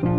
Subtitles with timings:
[0.00, 0.12] بسم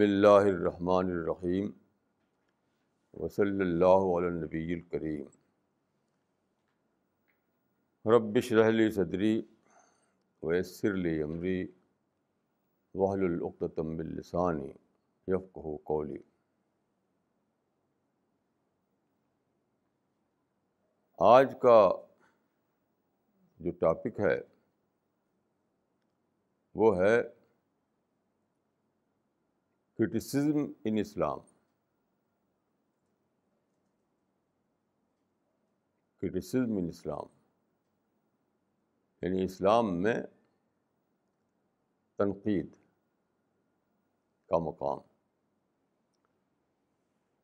[0.00, 1.70] اللہ الرحمن الرحیم
[3.14, 5.24] وصلی اللہ علیہ نبی الکریم
[8.04, 9.42] ربش رحلی صدری
[10.42, 11.66] ویسر لی عمری
[12.94, 14.72] وحل العقتم السانی
[15.28, 16.33] یفقہ قولی
[21.18, 21.90] آج کا
[23.58, 24.40] جو ٹاپک ہے،
[26.74, 27.22] وہ ہے
[29.98, 31.38] کرٹیسزم ان اسلام۔
[36.18, 37.26] کرٹیسزم ان اسلام۔
[39.22, 40.22] یعنی اسلام میں
[42.16, 42.74] تنقید
[44.48, 44.98] کا مقام۔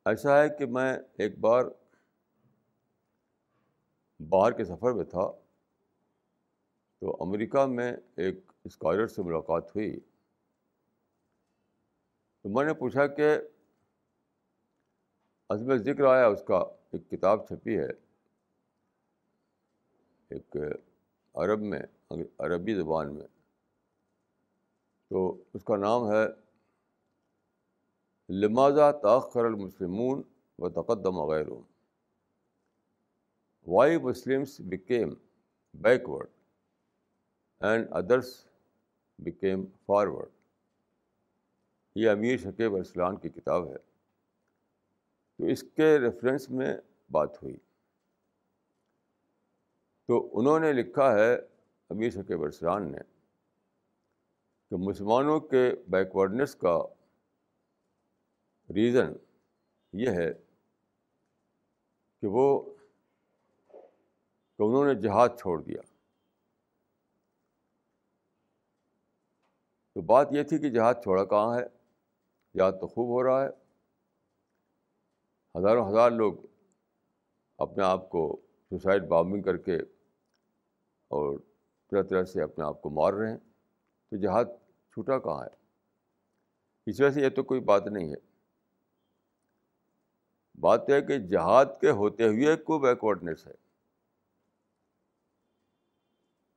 [0.05, 1.65] ایسا ہے کہ میں ایک بار
[4.29, 5.33] باہر کے سفر میں تھا
[6.99, 10.01] تو امریکہ میں ایک اسکالر سے ملاقات ہوئی۔
[12.43, 13.39] تو میں نے پوچھا کہ
[15.49, 16.59] عزم ذکر آیا، اس کا
[16.91, 17.89] ایک کتاب چھپی ہے،
[20.29, 20.57] ایک
[21.35, 21.83] عرب میں،
[22.39, 23.27] عربی زبان میں۔
[25.09, 26.51] تو اس کا نام ہے
[28.29, 30.23] لمازہ تاخر المسلمون
[30.59, 31.47] و تقدم غیر
[33.73, 35.15] why Muslims became
[35.75, 36.29] backward
[37.61, 38.49] and others
[39.19, 40.29] became forward
[41.95, 43.77] یہ امیر شکیب ارسلان کی کتاب ہے۔
[45.37, 46.77] تو اس کے ریفرنس میں
[47.11, 47.57] بات ہوئی۔
[50.07, 51.35] تو انہوں نے لکھا ہے
[51.89, 52.99] امیر شکیب ارسلان نے
[54.71, 56.79] کہ مسلمانوں کے بیکورڈنیس کا
[58.75, 59.13] ریزن
[59.93, 60.33] یہ ہے
[62.21, 62.75] کہ وہ
[64.61, 65.81] کہ انہوں نے جہاد چھوڑ دیا۔
[69.95, 71.67] تو بات یہ تھی کہ جہاد چھوڑا کہاں ہے؟
[72.55, 73.49] یاد تو خوب ہو رہا ہے۔
[75.59, 76.35] ہزاروں ہزار لوگ
[77.59, 79.77] اپنے آپ کو سوسائڈ بامبنگ کر کے
[81.09, 81.39] اور
[81.91, 83.39] طرح طرح سے اپنے آپ کو مار رہے ہیں۔
[84.11, 84.45] تو جہاد
[84.91, 85.57] چھوٹا کہاں ہے؟
[86.87, 88.49] اس وجہ سے یہ تو کوئی بات نہیں ہے۔
[90.61, 93.70] بات یہ ہے کہ جہاد کے ہوتے ہوئے کو بیکورڈنیس ہے۔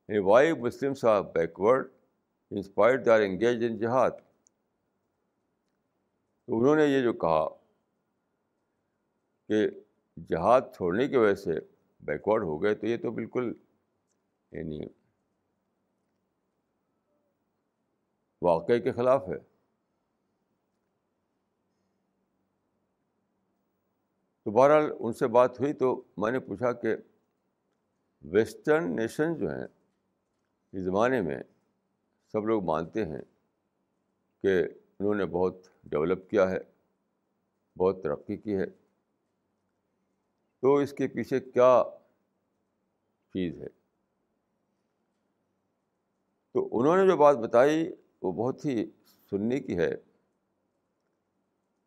[0.09, 1.91] Why Muslim are backward
[2.51, 4.11] inspired they are engage in jihad
[6.45, 7.47] تو انہوں نے یہ جو کہا
[9.47, 9.67] کہ
[10.29, 11.51] جہاد چھوڑنے کی وجہ سے
[11.99, 13.53] بیکورڈ ہو گئے، تو یہ تو بالکل
[14.51, 14.85] یعنی
[18.41, 19.37] واقعے کے خلاف ہے۔
[24.43, 26.95] تو بہرحال ان سے بات ہوئی تو میں نے پوچھا کہ
[28.21, 29.67] ویسٹرن نیشن جو ہیں
[30.73, 31.43] اس زمانے میں
[32.31, 33.21] سب لوگ مانتے ہیں
[34.41, 34.63] کہ
[34.99, 36.59] انہوں نے بہت ڈیولپ کیا ہے،
[37.77, 38.65] بہت ترقی کی ہے۔
[40.59, 41.83] تو اس کے پیچھے کیا
[43.33, 43.67] چیز ہے؟
[46.51, 47.91] تو انہوں نے جو بات بتائی
[48.21, 48.85] وہ بہت ہی
[49.29, 49.93] سننے کی ہے۔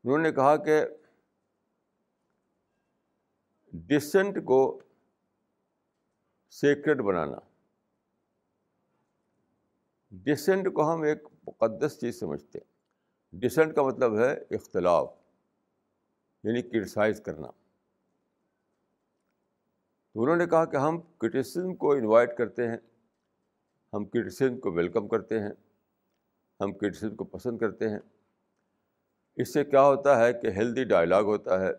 [0.04, 0.84] انہوں نے کہا کہ
[3.72, 4.80] ڈسنٹ کو
[6.50, 7.36] سیکرٹ بنانا۔
[10.10, 12.76] ڈسنٹ کو ہم ایک مقدس چیز سمجھتے ہیں۔
[13.40, 15.14] ڈسنٹ کا مطلب ہے اختلاف
[16.44, 17.50] یعنی کرٹیسائز کرنا۔
[20.12, 22.76] تو انہوں نے کہا کہ ہم کرٹیسزم کو انوائٹ کرتے ہیں،
[23.92, 25.52] ہم کرٹیسزم کو ویلکم کرتے ہیں،
[26.60, 27.98] ہم کرٹیسزم کو پسند کرتے ہیں۔
[29.36, 31.70] اس سے کیا ہوتا ہے کہ ہیلدی ڈائلاگ ہوتا ہے،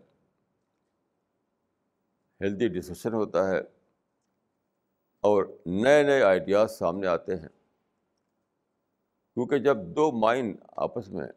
[2.42, 3.60] ہیلدی ڈسکشن ہوتا ہے
[5.20, 7.57] اور نئے نئے آئیڈیاز سامنے آتے ہیں۔
[9.38, 11.28] کیونکہ جب دو مائنڈ آپس میں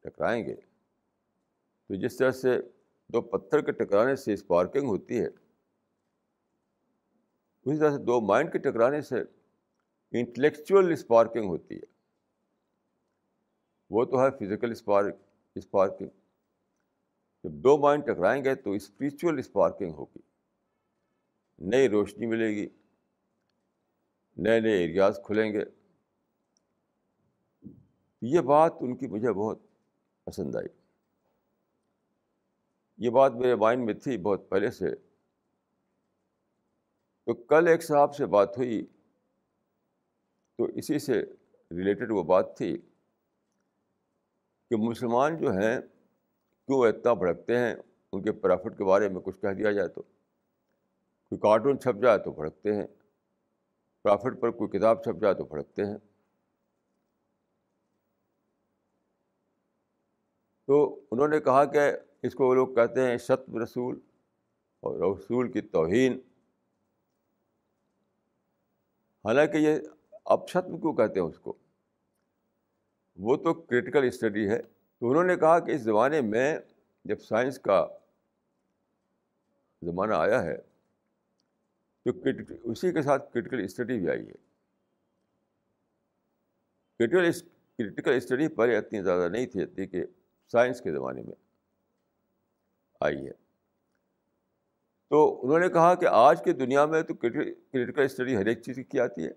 [0.00, 0.54] ٹکرائیں گے،
[1.88, 2.60] تو جس طرح سے
[3.08, 5.26] دو پتھر کے ٹکرانے سے اسپارکنگ ہوتی ہے،
[7.62, 9.14] اسی طرح سے دو مائنڈ کے ٹکرانے سے
[10.12, 11.92] انٹلیکچوئل اسپارکنگ ہوتی ہے۔
[13.90, 15.14] وہ تو ہے فزیکل اسپارک،
[15.54, 16.08] اسپارکنگ۔
[17.44, 20.20] جب دو مائنڈ ٹکرائیں گے تو اسپریچول اسپارکنگ ہوگی۔
[21.58, 22.68] نئی روشنی ملے گی،
[24.36, 25.64] نئے نئے ایریاز کھلیں گے۔
[28.26, 29.58] یہ بات ان کی مجھے بہت
[30.24, 30.68] پسند آئی۔
[32.96, 34.94] یہ بات میرے مائنڈ میں تھی بہت پہلے سے۔
[37.24, 38.86] تو کل ایک صاحب سے بات ہوئی۔
[40.56, 41.22] تو اسی سے
[41.70, 42.78] ریلیٹڈ وہ بات تھی
[44.70, 45.80] کہ مسلمان جو ہیں،
[46.66, 47.74] کیوں اتنا بھڑکتے ہیں؟
[48.12, 52.18] ان کے پرافٹ کے بارے میں کچھ کہہ دیا جائے تو۔ کوئی کارٹون چھپ جائے
[52.18, 52.86] تو بھڑکتے ہیں۔
[54.02, 56.13] پرافٹ پر کوئی کتاب چھپ جائے تو بھڑکتے ہیں۔
[60.66, 61.80] تو انہوں نے کہا کہ
[62.22, 63.98] اس کو وہ لوگ کہتے ہیں شتم رسول
[64.80, 66.12] اور رسول کی توہین۔
[69.24, 69.78] حالانکہ یہ
[70.24, 71.52] اب شتم کیوں کہتے ہیں اس کو۔
[73.16, 74.62] وہ تو کریٹیکل اسٹڈی ہے۔
[74.98, 76.58] تو انہوں نے کہا کہ اس زمانے میں
[77.04, 77.86] جب سائنس کا
[79.82, 80.56] زمانہ آیا ہے،
[82.04, 82.10] تو
[82.64, 84.34] اسی کے ساتھ کرٹیکل اسٹڈی بھی آئی ہے۔
[86.98, 87.32] کرٹیکل
[87.78, 90.04] کرٹیکل اسٹڈی پہلے اتنی زیادہ نہیں تھی، اتنی کہ
[90.52, 91.34] سائنس کے زمانے میں۔
[93.00, 93.32] آئی ہے
[95.10, 98.78] تو انہوں نے کہا کہ آج کی دنیا میں تو کریٹیکل اسٹڈی ہر ایک چیز
[98.88, 99.30] کی آتی ہے۔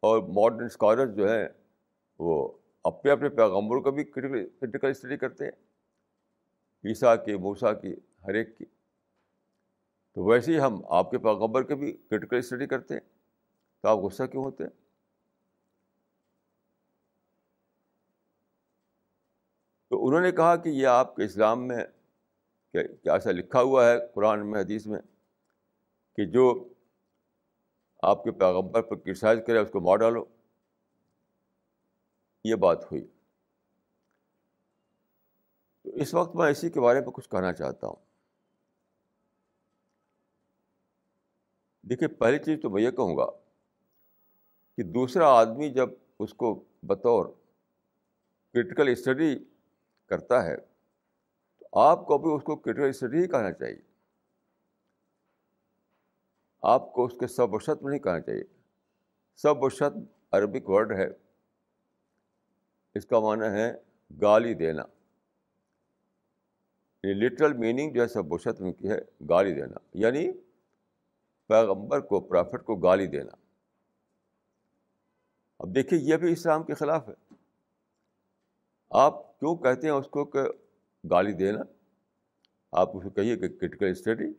[0.00, 1.48] اور ماڈرن اسکالر جو ہیں،
[2.18, 2.52] وہ
[2.84, 5.52] اپنے اپنے پیغمبروں کا بھی کریٹیکل اسٹڈی کرتے ہیں۔
[6.84, 7.94] عیسیٰ کی موسا کی،
[8.24, 8.64] ہر ایک کی۔
[10.12, 13.00] تو ویسے ہی ہم آپ کے پیغمبر کے بھی کریٹیکل اسٹڈی کرتے ہیں۔
[13.82, 14.87] تو آپ غصہ کیوں ہوتے ہیں؟
[20.08, 21.84] انہوں نے کہا کہ یہ آپ کے اسلام میں
[22.72, 25.00] کیا ایسا لکھا ہوا ہے قرآن میں، حدیث میں،
[26.16, 26.68] کہ جو
[28.02, 30.24] آپ کے پیغمبر پر کرسائز کرے، اس کو مار ڈالو۔
[32.44, 33.06] یہ بات ہوئی۔
[35.82, 37.96] تو اس وقت میں اسی کے بارے میں کچھ کہنا چاہتا ہوں۔
[41.82, 43.26] دیکھیے، پہلی چیز تو میں یہ کہوں گا
[44.76, 47.26] کہ دوسرا آدمی جب اس کو بطور
[48.52, 49.44] کرٹیکل اسٹڈی
[50.08, 50.56] کرتا ہے،
[51.58, 53.80] تو آپ کو بھی اس کو کرٹیکل اسٹڈی ہی کہنا چاہیے۔
[56.62, 58.44] آپ کو اس کے سب و شت نہیں کہنا چاہیے۔
[59.36, 59.98] سب و شت
[60.30, 61.06] عربک ورڈ ہے۔
[62.94, 63.74] اس کا معنی ہے
[64.22, 64.82] گالی دینا۔
[67.04, 70.32] لٹرل میننگ جو ہے سب و شت کی ہے، گالی دینا۔ یعنی
[71.46, 73.36] پیغمبر کو پرافٹ کو گالی دینا۔
[75.58, 77.27] اب دیکھیے یہ بھی اسلام کے خلاف ہے۔
[78.90, 80.40] آپ کیوں کہتے ہیں اس کو کہ
[81.10, 81.60] گالی دینا؟
[82.72, 84.32] آپ اس کو کہیے کہ کرٹیکل اسٹڈی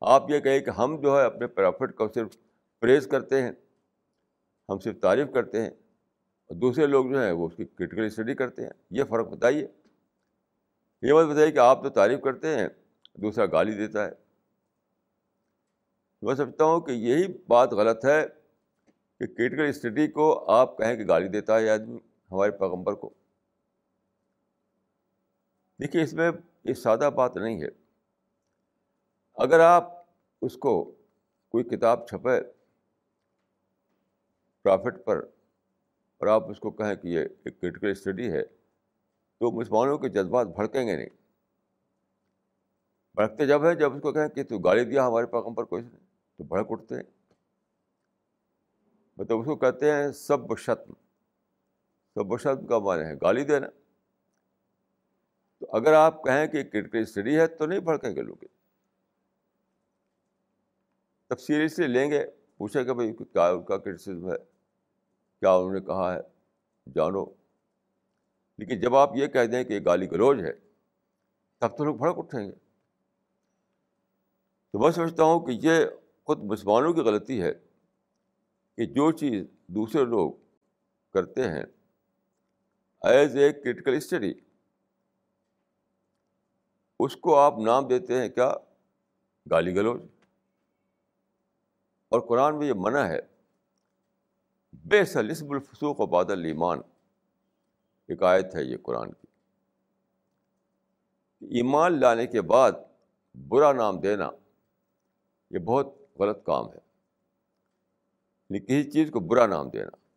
[0.00, 2.36] آپ یہ کہیں کہ ہم جو ہے اپنے پرافٹ کو صرف
[2.80, 3.52] پریز کرتے ہیں،
[4.68, 8.34] ہم صرف تعریف کرتے ہیں اور دوسرے لوگ جو ہیں وہ اس کی کرٹیکل اسٹڈی
[8.34, 9.66] کرتے ہیں۔ یہ فرق بتائیے۔
[11.02, 12.68] یہ بات بتائیے کہ آپ تو تعریف کرتے ہیں،
[13.14, 14.10] دوسرا گالی دیتا ہے۔
[16.22, 18.26] میں سمجھتا ہوں کہ یہی بات غلط ہے
[19.18, 21.98] کہ کرٹیکل اسٹڈی کو آپ کہیں کہ گالی دیتا ہے آدمی۔
[22.32, 23.10] ہمارے پیغمبر کو۔
[25.80, 26.30] دیکھیے، اس میں
[26.64, 27.68] یہ سادہ بات نہیں ہے۔
[29.34, 29.92] اگر آپ
[30.42, 30.84] اس کو
[31.48, 32.40] کوئی کتاب چھپے
[34.62, 35.16] پرافٹ پر
[36.18, 38.42] اور آپ اس کو کہیں کہ یہ ایک کرٹیکل اسٹڈی ہے،
[39.38, 41.08] تو مسلمانوں کے جذبات بھڑکیں گے نہیں۔
[43.14, 45.84] بھڑکتے جب ہے جب اس کو کہیں کہ تو گالی دیا ہمارے پیغمبر کو اس
[45.84, 45.98] نے،
[46.36, 47.02] تو بھڑک اٹھتے ہیں۔
[49.16, 50.92] مطلب اس کو کہتے ہیں سب شتم۔
[52.18, 53.66] سب شتم کا معنی ہے گالی دینا۔
[55.58, 58.36] تو اگر آپ کہیں کہ کرکٹ اسٹڈی ہے تو نہیں بھڑکیں گے لوگ۔
[61.26, 62.26] تب سیریسلی لیں گے،
[62.56, 64.36] پوچھیں کہ بھائی کیا ان کا کرٹیسزم ہے،
[65.40, 66.20] کیا انہوں نے کہا ہے،
[66.94, 67.24] جانو۔
[68.58, 70.52] لیکن جب آپ یہ کہہ دیں کہ یہ گالی گلوج ہے،
[71.58, 72.52] تب تو لوگ بھڑک اٹھیں گے۔
[74.72, 75.86] تو میں سمجھتا ہوں کہ یہ
[76.24, 77.52] خود مسلمانوں کی غلطی ہے
[78.76, 80.32] کہ جو چیز دوسرے لوگ
[81.14, 81.62] کرتے ہیں
[83.00, 84.34] ایز اے کرٹیکل اسٹڈی۔
[87.00, 88.54] اس کو آپ نام دیتے ہیں کیا؟
[89.50, 90.02] گالی گلوچ۔
[92.08, 93.20] اور قرآن میں یہ منع ہے،
[94.72, 96.78] بے سلسب الفسوق و بادل ایمان۔
[98.06, 99.26] ایک آیت ہے یہ قرآن کی۔
[101.40, 102.72] ایمان لانے کے بعد
[103.34, 104.30] برا نام دینا،
[105.50, 105.86] یہ بہت
[106.18, 106.88] غلط کام ہے۔
[108.58, 110.07] کسی چیز کو برا نام دینا۔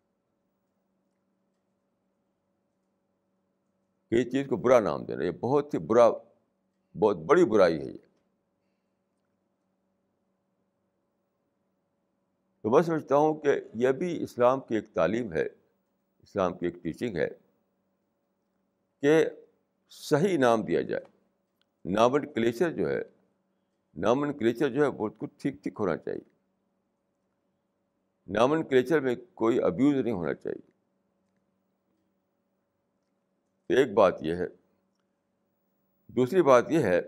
[4.11, 6.09] کسی چیز کو برا نام دینا یہ بہت ہی برا،
[6.99, 7.97] بہت بڑی برائی ہے یہ۔
[12.61, 15.43] تو میں سمجھتا ہوں کہ یہ بھی اسلام کی ایک تعلیم ہے،
[16.23, 17.29] اسلام کی ایک ٹیچنگ ہے
[19.01, 19.25] کہ
[19.89, 21.03] صحیح نام دیا جائے۔
[21.85, 23.01] نامن کلیچر جو ہے
[23.97, 26.29] نامن کلیچر جو ہے بہت کچھ ٹھیک ٹھیک ہونا چاہیے۔
[28.27, 30.70] نامن کلیچر میں کوئی ابیوز نہیں ہونا چاہیے۔
[33.75, 34.45] ایک بات یہ ہے۔
[36.07, 37.01] دوسری بات یہ ہے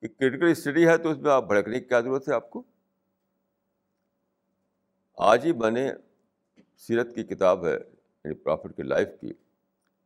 [0.00, 2.62] کہ کرٹیکل اسٹڈی ہے تو اس میں آپ بھڑکنے کی کیا ضرورت ہے آپ کو؟
[5.16, 5.90] آج ہی میں نے
[6.76, 7.74] سیرت کی کتاب ہے
[8.24, 9.30] یعنی پرافٹ کی لائف کی،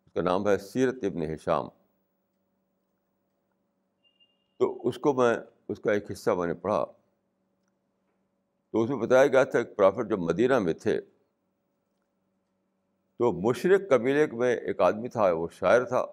[0.06, 1.68] اس کا نام ہے سیرت ابن حشام
[4.56, 5.34] تو اس کو میں،
[5.68, 6.84] اس کا ایک حصہ میں نے پڑھا۔
[8.70, 11.00] تو اس میں بتایا گیا تھا کہ پرافٹ جب مدینہ میں تھے
[13.22, 16.06] تو مشرق قبیلے میں ایک آدمی تھا، وہ شاعر تھا۔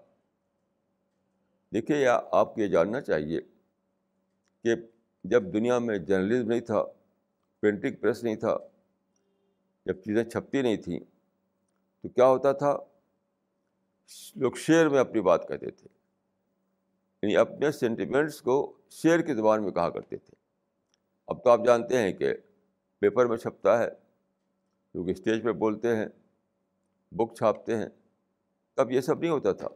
[1.73, 3.41] دیکھیے، یا آپ کو یہ جاننا چاہیے
[4.63, 4.69] کہ
[5.23, 6.83] جب دنیا میں جرنلزم نہیں تھا،
[7.61, 8.57] پرنٹنگ پریس نہیں تھا،
[9.85, 10.99] جب چیزیں چھپتی نہیں تھیں،
[12.01, 12.77] تو کیا ہوتا تھا؟
[14.35, 15.87] لوگ شعر میں اپنی بات کہتے تھے۔
[17.23, 20.35] یعنی اپنے سینٹیمنٹس کو شعر کی زبان میں کہا کرتے تھے۔
[21.27, 22.33] اب تو آپ جانتے ہیں کہ
[22.99, 23.89] پیپر میں چھپتا ہے
[24.91, 26.05] کیونکہ اسٹیج پہ بولتے ہیں۔
[27.11, 27.87] بک چھاپتے ہیں،
[28.73, 29.67] تب یہ سب نہیں ہوتا تھا۔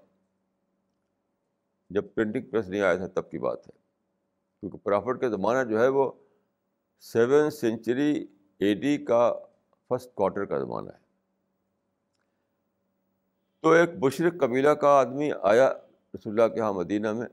[1.89, 3.71] جب پرنٹنگ پریس نہیں آیا تھا، تب کی بات ہے۔
[4.59, 6.11] کیونکہ پرافٹ کا زمانہ جو ہے، وہ
[6.99, 9.33] سیون سینچری اے ڈی کا
[9.89, 11.03] فسٹ کوارٹر کا زمانہ ہے۔
[13.59, 15.73] تو ایک مشرق قبیلہ کا آدمی آیا
[16.15, 17.27] رسول اللہ کے یہاں مدینہ میں۔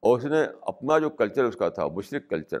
[0.00, 2.58] اور اس نے اپنا جو کلچر اس کا تھا، مشرق کلچر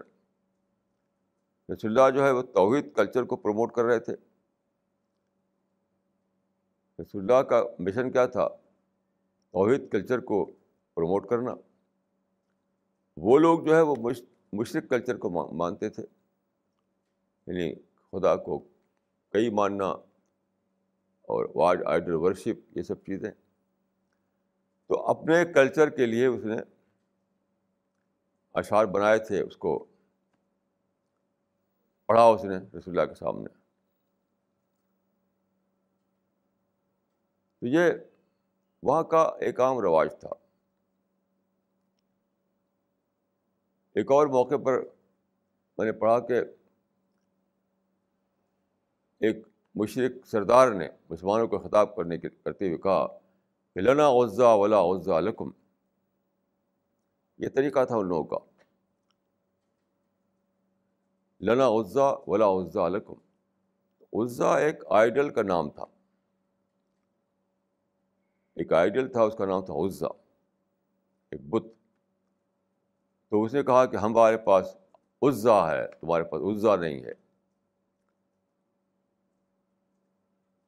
[1.72, 4.16] رسول اللہ جو ہے، وہ توحید کلچر کو پروموٹ کر رہے تھے۔
[7.02, 8.48] رسول اللہ کا مشن کیا تھا؟
[9.52, 10.52] توحید کلچر کو
[10.94, 11.54] پروموٹ کرنا۔
[13.16, 13.96] وہ لوگ جو ہے وہ
[14.52, 16.02] مشرق کلچر کو مانتے تھے۔
[17.46, 17.74] یعنی
[18.12, 18.58] خدا کو
[19.32, 19.88] کئی ماننا
[21.22, 23.30] اور واج آئیڈل ورشپ یہ سب چیزیں۔
[24.86, 26.56] تو اپنے کلچر کے لیے اس نے
[28.54, 29.86] اشعار بنائے تھے اس کو۔
[32.06, 33.59] پڑھا اس نے رسول اللہ کے سامنے۔
[37.60, 37.80] تو یہ
[38.82, 40.28] وہاں کا ایک عام رواج تھا۔
[43.94, 44.72] ایک اور موقع پر
[45.78, 46.40] میں نے پڑھا کہ
[49.20, 49.36] ایک
[49.74, 53.06] مشرق سردار نے مسلمانوں کو خطاب کرنے کے، کرتے ہوئے کہا
[53.74, 55.50] کہ لنا غزہ ولا غزہ علکم
[57.38, 58.38] یہ طریقہ تھا ان لوگوں کا۔
[61.40, 63.14] لنا غزہ ولا غزہ علکم
[64.12, 65.84] عزا ایک آئیڈل کا نام تھا۔
[68.54, 70.06] ایک آئیڈل تھا، اس کا نام تھا عزا،
[71.30, 71.64] ایک بت۔
[73.28, 74.76] تو اس نے کہا کہ ہمارے پاس
[75.22, 77.12] عزا ہے، تمہارے پاس عزا نہیں ہے۔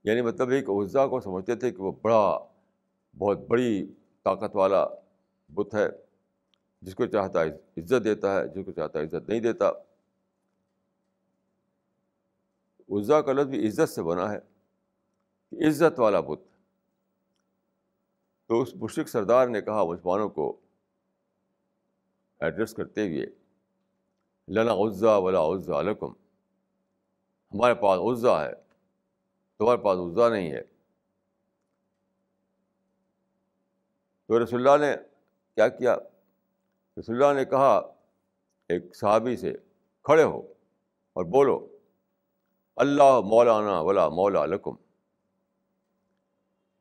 [0.04, 2.38] یعنی مطلب ایک عزا کو سمجھتے تھے کہ وہ بڑا،
[3.18, 3.86] بہت بڑی
[4.22, 4.86] طاقت والا
[5.48, 5.88] بت ہے،
[6.82, 9.70] جس کو چاہتا ہے عزت دیتا ہے، جس کو چاہتا ہے عزت نہیں دیتا۔
[12.90, 14.38] عزا کا لفظ بھی عزت سے بنا ہے
[15.66, 16.51] عزت والا بت۔
[18.52, 20.60] تو اس مشرق سردار نے کہا مسلمانوں کو
[22.40, 23.26] ایڈریس کرتے ہوئے،
[24.48, 26.12] لنا عزا ولا عزا علیکم
[27.54, 28.52] ہمارے پاس عزا ہے،
[29.58, 30.62] تمہارے پاس عزا نہیں ہے۔
[34.26, 34.96] تو رسول اللہ نے
[35.54, 35.96] کیا کیا؟
[37.00, 37.78] رسول اللہ نے کہا،
[38.68, 39.52] ایک صحابی سے،
[40.02, 40.38] کھڑے ہو
[41.12, 41.78] اور بولو،
[42.76, 44.74] اللہ مولانا ولا مولا لکم۔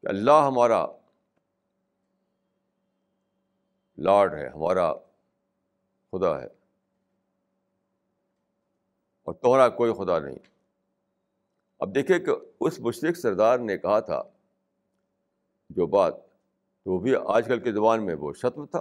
[0.01, 1.00] کہ اللہ ہمارا
[4.01, 4.93] لاڈ ہے، ہمارا
[6.11, 6.47] خدا ہے۔
[9.23, 10.35] اور تمہارا کوئی خدا نہیں۔
[11.79, 14.23] اب دیکھیں کہ اس مشرق سردار نے کہا تھا،
[15.69, 16.13] جو بات
[16.83, 18.79] تو وہ بھی آج کل کے زبان میں وہ شتم تھا۔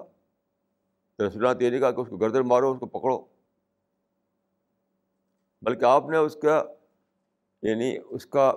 [1.16, 3.24] تو رسول اللہ یہ نہیں کہا کہ اس کو گردر مارو، اس کو پکڑو۔
[5.62, 6.64] بلکہ آپ نے اس کا
[7.62, 8.52] یعنی اس کا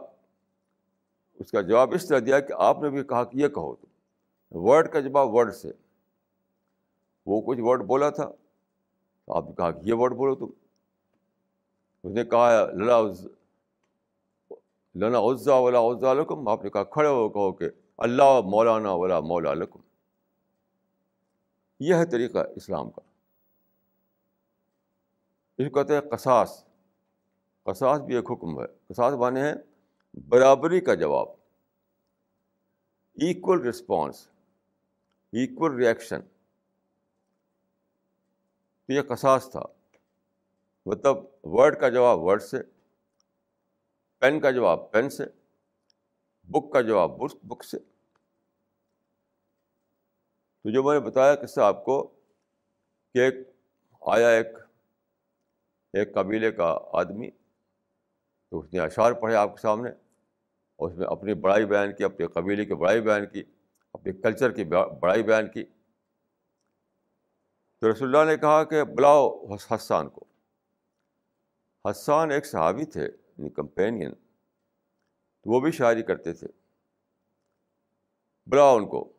[1.33, 3.87] اس کا جواب اس طرح دیا کہ آپ نے بھی کہا کہ یہ کہو تم۔
[4.51, 5.71] ورڈ کا جواب ورڈ سے۔
[7.25, 8.31] وہ کچھ ورڈ بولا تھا۔
[9.25, 10.45] تو آپ نے کہا کہ یہ ورڈ بولو تم۔
[12.03, 13.01] اس نے کہا للا
[14.95, 19.19] لنا عزا ولا عزا علکم آپ نے کہا، کھڑے ہو، کہو کہ اللہ مولانا ولا
[19.19, 19.79] مولا علکم
[21.79, 23.01] یہ ہے طریقہ اسلام کا۔
[25.57, 26.65] اس کو کہتے ہیں قصاص۔
[27.63, 29.53] قصاص بھی ایک حکم ہے۔ قصاص مانے ہیں
[30.13, 31.27] برابری کا جواب۔
[33.13, 34.27] ایکول رسپانس
[35.31, 36.19] ایکول ریئیکشن
[38.89, 39.61] تو یہ قصاص تھا۔
[40.85, 41.17] مطلب
[41.53, 42.61] ورڈ کا جواب ورڈ سے
[44.21, 45.25] پین کا جواب پین سے
[46.47, 47.79] بک کا جواب بک بک سے۔
[50.65, 52.03] تو جو میں نے بتایا قصہ آپ کو
[53.15, 53.35] کہ ایک
[54.01, 54.47] آیا ایک
[55.93, 61.07] ایک قبیلے کا آدمی، تو اس نے اشعار پڑھے آپ کے سامنے، اور اس میں
[61.07, 63.43] اپنی بڑائی بیان کی، اپنے قبیلے کی بڑائی بیان کی،
[63.93, 65.63] اپنے کلچر کی بڑائی بیان کی۔
[67.83, 70.23] تو رسول اللہ نے کہا کہ بلاؤ حسان کو۔
[71.91, 74.13] حسان ایک صحابی تھے یعنی کمپینین۔
[75.41, 76.47] تو وہ بھی شاعری کرتے تھے۔
[78.45, 79.13] بلاؤ ان کو۔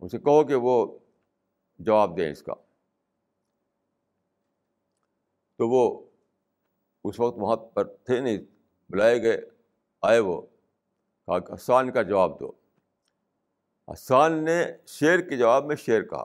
[0.00, 0.98] ان سے کہو کہ وہ
[1.78, 2.54] جواب دیں اس کا۔
[5.56, 6.10] تو وہ
[7.04, 8.38] اس وقت وہاں پر تھے نہیں،
[8.88, 9.40] بلائے گئے۔
[10.02, 10.42] آئے وہ۔
[11.26, 12.52] کہا کہ حسان کا جواب دو۔
[13.92, 16.24] حسان نے شعر کے جواب میں شعر کہا۔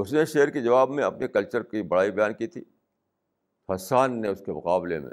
[0.00, 2.64] اس نے شعر کے جواب میں اپنے کلچر کی بڑائی بیان کی تھی۔
[3.74, 5.10] حسان نے اس کے مقابلے میں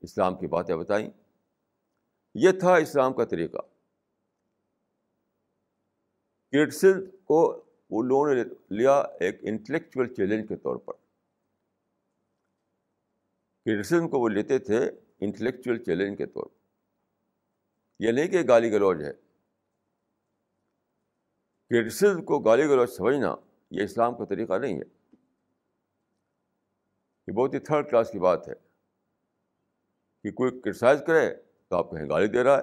[0.00, 1.10] اسلام کی باتیں بتائیں۔
[2.34, 3.56] یہ تھا اسلام کا طریقہ۔
[6.52, 10.92] کرٹسن کو وہ لوگوں نے لیا ایک انٹلیکچوئل چیلنج کے طور پر۔
[13.64, 14.90] کرٹسن کو وہ لیتے تھے
[15.20, 16.56] انٹلیکچوئل چیلنج کے طور پر۔
[17.98, 19.12] یہ نہیں کہ گالی گلوچ ہے۔
[21.70, 23.34] کرٹسن کو گالی گلوچ سمجھنا
[23.72, 25.16] یہ اسلام کا طریقہ نہیں ہے۔
[27.26, 28.54] یہ بہت ہی تھرڈ کلاس کی بات ہے۔
[30.22, 31.34] کہ کوئی کرٹیسائز کرے
[31.68, 32.62] تو آپ کہیں گالی دے رہا ہے۔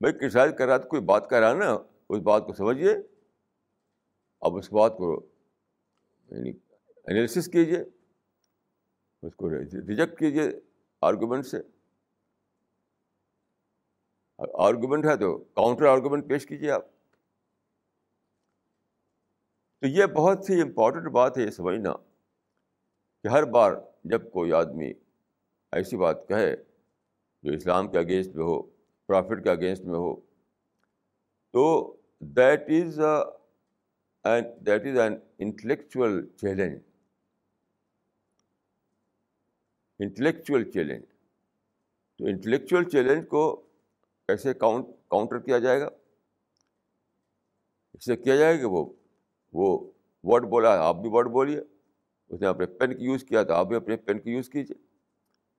[0.00, 2.52] بھائی کرٹیسائز کر رہا ہے تو کوئی بات کہہ رہا ہے نا، اس بات کو
[2.52, 2.96] سمجھیے۔
[4.40, 5.26] اب اس بات کو
[6.30, 6.50] یعنی
[6.96, 7.80] انالیسس کیجیے۔
[9.22, 10.42] اس کو ریجیکٹ کیجیے
[11.00, 11.56] آرگومنٹ سے۔
[14.38, 16.91] آرگومنٹ ہے تو کاؤنٹر آرگومنٹ پیش کیجیے آپ۔
[19.82, 21.92] تو یہ بہت ہی امپورٹنٹ بات ہے یہ سمجھنا
[23.24, 23.72] کہ ہر بار
[24.10, 24.92] جب کوئی آدمی
[25.72, 26.54] ایسی بات کہے
[27.44, 28.60] جو اسلام کے اگینسٹ میں ہو
[29.08, 30.14] پرافٹ کے اگینسٹ میں ہو،
[31.54, 31.96] تو
[32.36, 33.00] that is
[34.66, 36.78] that is an intellectual challenge
[40.00, 41.04] intellectual challenge
[42.20, 43.44] تو انٹلیکچوئل چیلنج کو
[44.28, 45.88] کیسے کاؤنٹ کاؤنٹر کیا جائے گا؟
[47.94, 48.84] اس سے کیا جائے گا وہ
[49.52, 49.90] وہ
[50.24, 51.60] ورڈ بولا، آپ بھی ورڈ بولیے۔
[52.28, 54.76] اس نے اپنے پین کی یوز کیا تو آپ بھی اپنے پین کی یوز کیجیے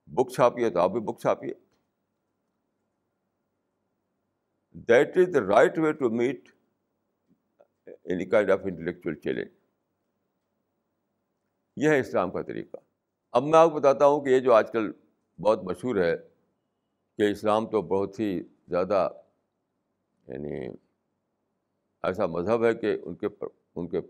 [0.06, 1.52] بک چھاپیے تو آپ بھی book چھاپیے۔
[4.72, 6.48] That is the right way to meet
[7.86, 9.48] any kind of intellectual challenge
[11.76, 12.76] یہ ہے اسلام کا طریقہ۔
[13.30, 14.92] اب میں آپ کو بتاتا ہوں کہ یہ جو آج کل
[15.38, 16.16] بہت مشہور ہے
[17.16, 19.08] کہ اسلام تو بہت ہی زیادہ
[20.28, 20.68] یعنی
[22.02, 23.28] ایسا مذہب ہے کہ ان کے
[23.76, 24.00] ان کے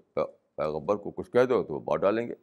[0.56, 2.34] پیغبر کو کچھ کہہ دو تو وہ مار ڈالیں گے۔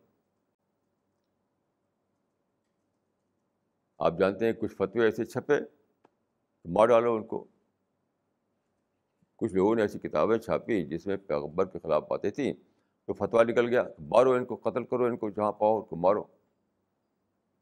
[3.99, 5.59] آپ جانتے ہیں کچھ فتوے ایسے چھپے
[6.61, 7.45] تو مار ڈالو ان کو۔
[9.35, 12.53] کچھ لوگوں نے ایسی کتابیں چھاپی جس میں پیغبر کے خلاف باتیں تھیں۔
[13.05, 15.95] تو فتویٰ نکل گیا مارو ان کو، قتل کرو ان کو، جہاں پاؤ ان کو
[15.95, 16.23] مارو۔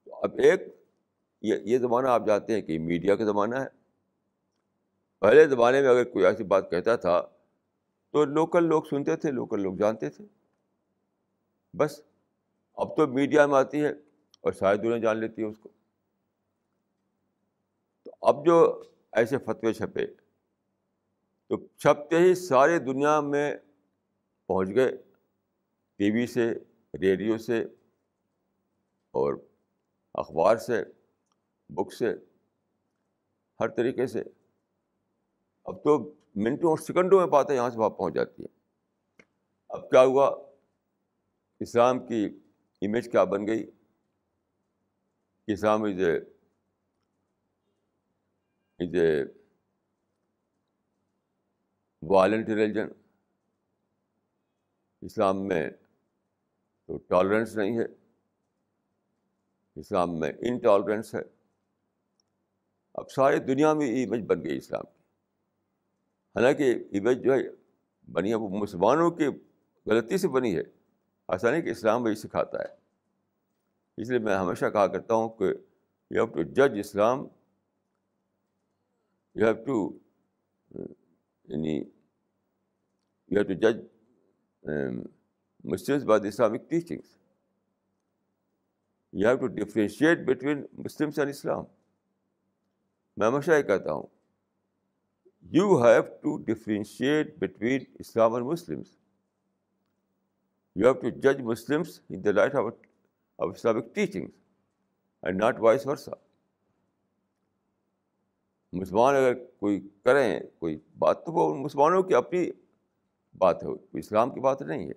[0.06, 0.62] تو اب ایک،
[1.42, 3.68] یہ یہ زمانہ آپ جانتے ہیں کہ میڈیا کا زمانہ ہے۔
[5.20, 7.28] پہلے زمانے میں اگر کوئی ایسی بات کہتا تھا
[8.12, 10.26] تو لوکل لوگ سنتے تھے لوکل لوگ جانتے تھے۔
[11.74, 12.02] بس،
[12.74, 13.90] اب تو میڈیا میں آتی ہے
[14.42, 15.70] اور شاید انہیں جان لیتی ہے اس کو۔
[18.04, 20.08] تو اب جو ایسے فتوے چھپے،
[21.48, 23.58] تو چھپتے ہی سارے دنیا میں
[24.48, 24.92] پہنچ گئے۔
[25.96, 26.54] ٹی وی سے،
[27.02, 27.62] ریڈیو سے
[29.12, 29.34] اور
[30.14, 30.84] اخبار سے،
[31.70, 32.14] بک سے،
[33.60, 34.24] ہر طریقے سے۔
[35.64, 38.60] اب تو منٹوں اور سیکنڈوں میں باتیں یہاں سے وہاں پہنچ جاتی ہیں۔
[39.70, 40.50] اب کیا ہوا؟
[41.60, 42.26] اسلام کی
[42.82, 43.72] امیج کیا بن گئی؟
[45.48, 46.18] اسلام از اے
[48.80, 49.24] از اے
[52.02, 52.88] وائلنٹ ریلیجن
[55.02, 55.70] اسلام میں
[56.86, 57.86] تو ٹالرنس نہیں ہے۔
[59.76, 61.22] اسلام میں انٹالرنس ہے۔
[62.94, 64.99] اب ساری دنیا میں امیج بن گئی اسلام کی۔
[66.40, 67.40] حالانکہ عبید جو ہے،
[68.12, 69.26] بنی ہے وہ مسلمانوں کی
[69.86, 70.62] غلطی سے بنی ہے۔
[71.28, 72.76] ایسا نہیں کہ اسلام وہی سکھاتا ہے۔
[73.98, 77.28] اس لیے میں ہمیشہ کہا کرتا ہوں کہ یو ہیو ٹو جج اسلام۔
[79.36, 79.98] یو ہیو ٹو
[81.48, 81.78] یعنی
[83.28, 83.78] یو ہیو ٹو جج
[85.64, 87.18] Muslims by Islamic teachings
[89.14, 91.64] you have to differentiate between Muslims and Islam
[93.18, 94.19] میں ہمیشہ یہ کہتا ہوں
[95.46, 98.88] you have to differentiate between Islam اور مسلمس
[100.76, 102.74] یو ہیو ٹو جج Muslims in the light of
[103.38, 104.28] of Islamic teaching
[105.22, 106.12] and not vice versa
[108.74, 112.52] مسلمان اگر کوئی کریں، کوئی بات تو وہ مسلمانوں کی اپنی
[113.38, 114.94] بات ہے اسلام کی بات نہیں ہے۔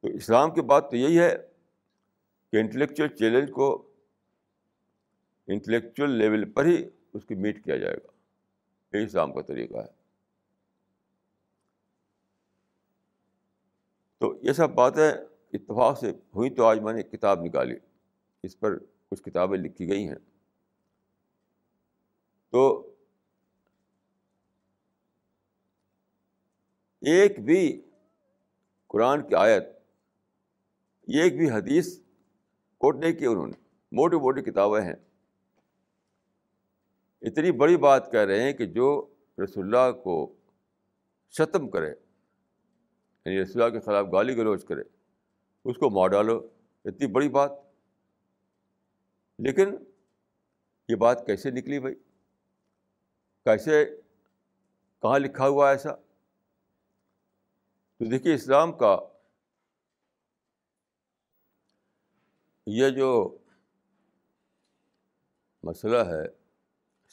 [0.00, 1.36] تو اسلام کی بات تو یہی ہے
[2.50, 3.91] کہ انٹلیکچوئل چیلنج کو
[5.46, 8.12] انٹلیکچوئل لیول پر ہی اس کی میٹ کیا جائے گا۔
[8.96, 10.02] یہی اسلام کا طریقہ ہے۔
[14.18, 15.12] تو یہ سب باتیں
[15.52, 17.74] اتفاق سے ہوئی تو آج میں نے کتاب نکالی۔
[18.42, 20.14] اس پر کچھ کتابیں لکھی گئی ہیں۔
[22.50, 22.88] تو
[27.00, 27.82] ایک بھی
[28.86, 29.62] قرآن کی آیت
[31.02, 31.98] ایک بھی حدیث
[32.78, 35.11] کوٹ نہیں کی انہوں نے، موٹی موٹی کتابیں ہیں۔
[37.22, 40.34] اتنی بڑی بات کہہ رہے ہیں کہ جو رسول اللہ کو
[41.38, 41.88] ختم کرے
[43.24, 44.82] یعنی رسول اللہ کے خلاف گالی گلوچ کرے،
[45.64, 46.48] اس کو مار ڈالو،
[46.84, 47.52] اتنی بڑی بات۔
[49.38, 49.74] لیکن
[50.88, 51.94] یہ بات کیسے نکلی بھائی؟
[53.44, 53.96] کیسے،
[55.02, 55.94] کہاں لکھا ہوا ایسا؟
[57.98, 58.98] تو دیکھیے اسلام کا
[62.66, 63.38] یہ جو
[65.62, 66.41] مسئلہ ہے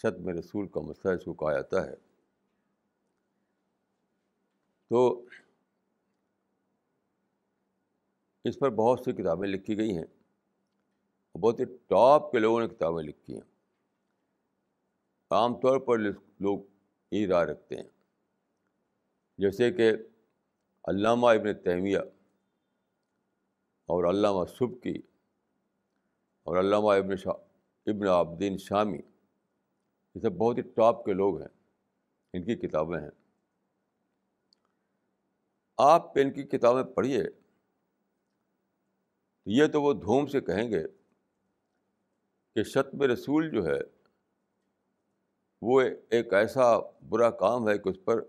[0.02, 1.94] شت میں رسول کا مسئلہ اس کو کہا جاتا ہے۔
[4.90, 5.26] تو
[8.44, 10.06] اس پر بہت سی کتابیں لکھی گئی ہیں۔
[11.38, 13.42] بہت ہی ٹاپ کے لوگوں نے کتابیں لکھی ہیں۔
[15.32, 15.98] عام طور پر
[16.40, 16.60] لوگ
[17.12, 17.90] یہی رائے رکھتے ہیں۔
[19.38, 19.92] جیسے کہ
[20.84, 21.98] علامہ ابن تیمیہ
[23.86, 25.02] اور علامہ سبکی
[26.44, 27.34] اور علامہ ابن شاہ
[27.86, 29.00] ابن عابدین شامی
[30.20, 31.48] یہ سب بہت ہی ٹاپ کے لوگ ہیں،
[32.34, 33.10] ان کی کتابیں ہیں۔
[35.78, 37.24] آپ ان کی کتابیں پڑھیے،
[39.46, 40.84] یہ تو وہ دھوم سے کہیں گے
[42.56, 43.80] کہ شتم رسول جو ہے،
[45.62, 46.80] وہ ایک ایسا
[47.10, 48.22] برا کام ہے کہ اس پر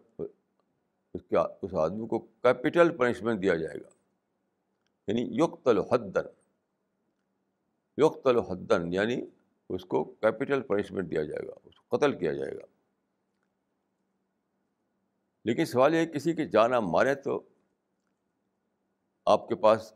[1.15, 3.89] اس کے اس آدمی کو کیپٹل پنشمنٹ دیا جائے گا۔
[5.07, 6.29] یعنی یقت الحدن
[7.97, 9.27] یقت الحدن یعنی
[9.75, 12.65] اس کو کیپٹل پنشمنٹ دیا جائے گا، اس کو قتل کیا جائے گا۔
[15.45, 17.43] لیکن سوال یہ کسی کی جانا مارے تو
[19.27, 19.95] آپ کے پاس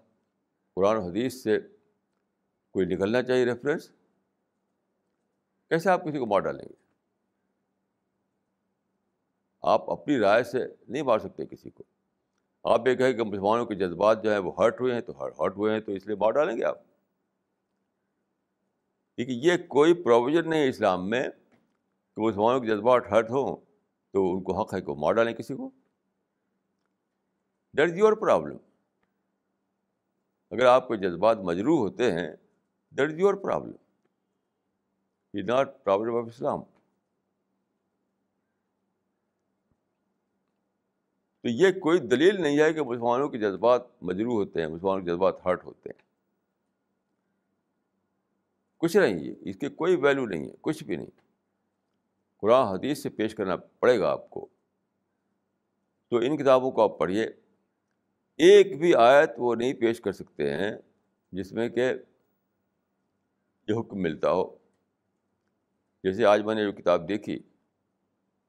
[0.74, 1.58] قرآن حدیث سے
[2.70, 3.90] کوئی نکلنا چاہیے ریفرنس
[5.68, 6.74] کیسے آپ کسی کو مار ڈالیں گے؟
[9.62, 10.58] آپ اپنی رائے سے
[10.88, 11.84] نہیں مار سکتے کسی کو۔
[12.64, 15.56] آپ یہ کہیں کہ مسلمانوں کے جذبات جو ہیں وہ ہرٹ ہوئے ہیں تو ہرٹ
[15.56, 16.78] ہوئے ہیں تو اس لیے مار ڈالیں گے آپ۔
[19.16, 21.22] کیونکہ یہ کوئی پروویژن نہیں ہے اسلام میں
[22.16, 23.56] کہ مسلمانوں کے جذبات ہرٹ ہوں
[24.12, 25.70] تو ان کو حق ہے کہ مار ڈالیں کسی کو۔
[27.74, 28.56] ڈر یور پرابلم
[30.50, 32.36] اگر آپ کے جذبات مجروح ہوتے ہیں
[32.90, 33.72] that is your problem
[35.34, 36.62] is not problem of Islam
[41.42, 45.10] تو یہ کوئی دلیل نہیں ہے کہ مسلمانوں کے جذبات مجروح ہوتے ہیں، مسلمانوں کے
[45.10, 46.03] جذبات ہرٹ ہوتے ہیں۔
[48.84, 51.06] کچھ نہیں ہے اس کی کوئی ویلو نہیں ہے، کچھ بھی نہیں۔
[52.36, 54.48] قرآن حدیث سے پیش کرنا پڑے گا آپ کو۔
[56.10, 57.24] تو ان کتابوں کو آپ پڑھیے۔
[58.36, 60.72] ایک بھی آیت وہ نہیں پیش کر سکتے ہیں
[61.32, 61.92] جس میں کہ
[63.68, 64.56] یہ حکم ملتا ہو۔
[66.04, 67.38] جیسے آج میں نے جو کتاب دیکھی،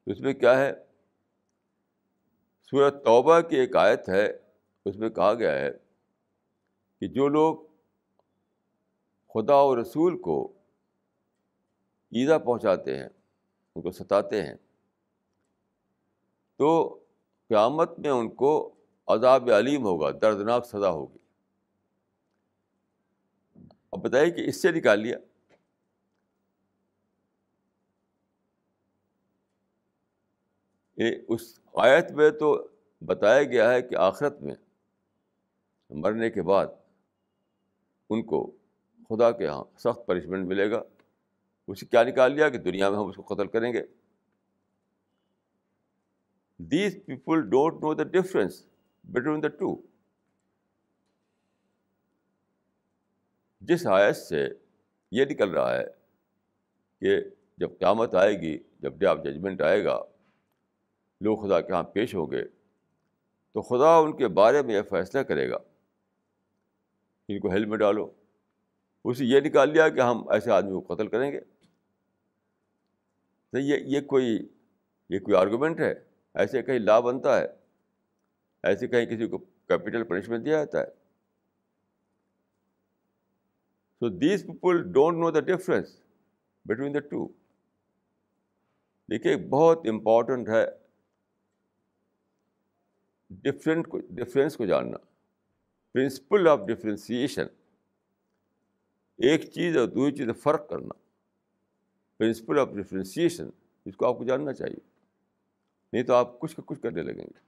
[0.05, 0.73] اس میں کیا ہے؟
[2.61, 4.37] سورت توبہ کی ایک آیت ہے،
[4.85, 5.71] اس میں کہا گیا ہے
[6.99, 7.74] کہ جو لوگ
[9.35, 10.51] خدا و رسول کو
[12.11, 13.09] ایزا پہنچاتے ہیں،
[13.75, 14.53] ان کو ستاتے ہیں۔
[16.55, 16.99] تو
[17.47, 18.75] قیامت میں ان کو
[19.07, 21.17] عذاب علیم ہوگا، دردناک سزا ہوگی۔
[23.91, 25.17] اب بتائیے کہ اس سے نکال لیا۔
[31.27, 32.67] اس آیت میں تو
[33.01, 34.55] بتایا گیا ہے کہ آخرت میں
[35.89, 36.67] مرنے کے بعد
[38.09, 38.55] ان کو
[39.09, 40.81] خدا کے یہاں سخت پنشمنٹ ملے گا۔
[41.67, 43.83] اسے کیا نکال لیا کہ دنیا میں ہم اس کو قتل کریں گے؟
[46.57, 48.65] These people don't know the difference
[49.03, 49.81] between the two
[53.61, 54.47] جس آیت سے
[55.11, 55.83] یہ نکل رہا ہے
[56.99, 57.21] کہ
[57.57, 60.03] جب قیامت آئے گی، جب ڈے آف ججمنٹ آئے گا،
[61.21, 62.43] لوگ خدا کے یہاں پیش ہوں گے،
[63.53, 65.57] تو خدا ان کے بارے میں یہ فیصلہ کرے گا۔
[67.27, 68.24] ان کو ہیلمٹ ڈالو۔
[69.09, 71.39] اسے یہ نکال لیا کہ ہم ایسے آدمی کو قتل کریں گے۔
[73.51, 74.49] تو یہ یہ کوئی
[75.09, 75.93] یہ کوئی آرگومنٹ ہے؟
[76.33, 77.47] ایسے کہیں لا بنتا ہے،
[78.63, 80.85] ایسے کہیں کسی کو کیپیٹل پنشمنٹ دیا جاتا ہے۔
[83.99, 86.01] So these people don't know the difference
[86.65, 87.27] between the two
[89.09, 90.65] دیکھیے بہت امپورٹنٹ ہے
[93.29, 94.97] ڈفرینٹ کو ڈفرینس کو جاننا۔
[95.93, 97.45] پرنسپل آف ڈفرینسیشن
[99.17, 100.93] ایک چیز اور دوسری چیز فرق کرنا۔
[102.17, 103.49] پرنسپل آف ڈفرینسیشن
[103.85, 104.89] اس کو آپ کو جاننا چاہیے۔
[105.93, 107.39] نہیں تو آپ کچھ کا کچھ کرنے لگیں گے۔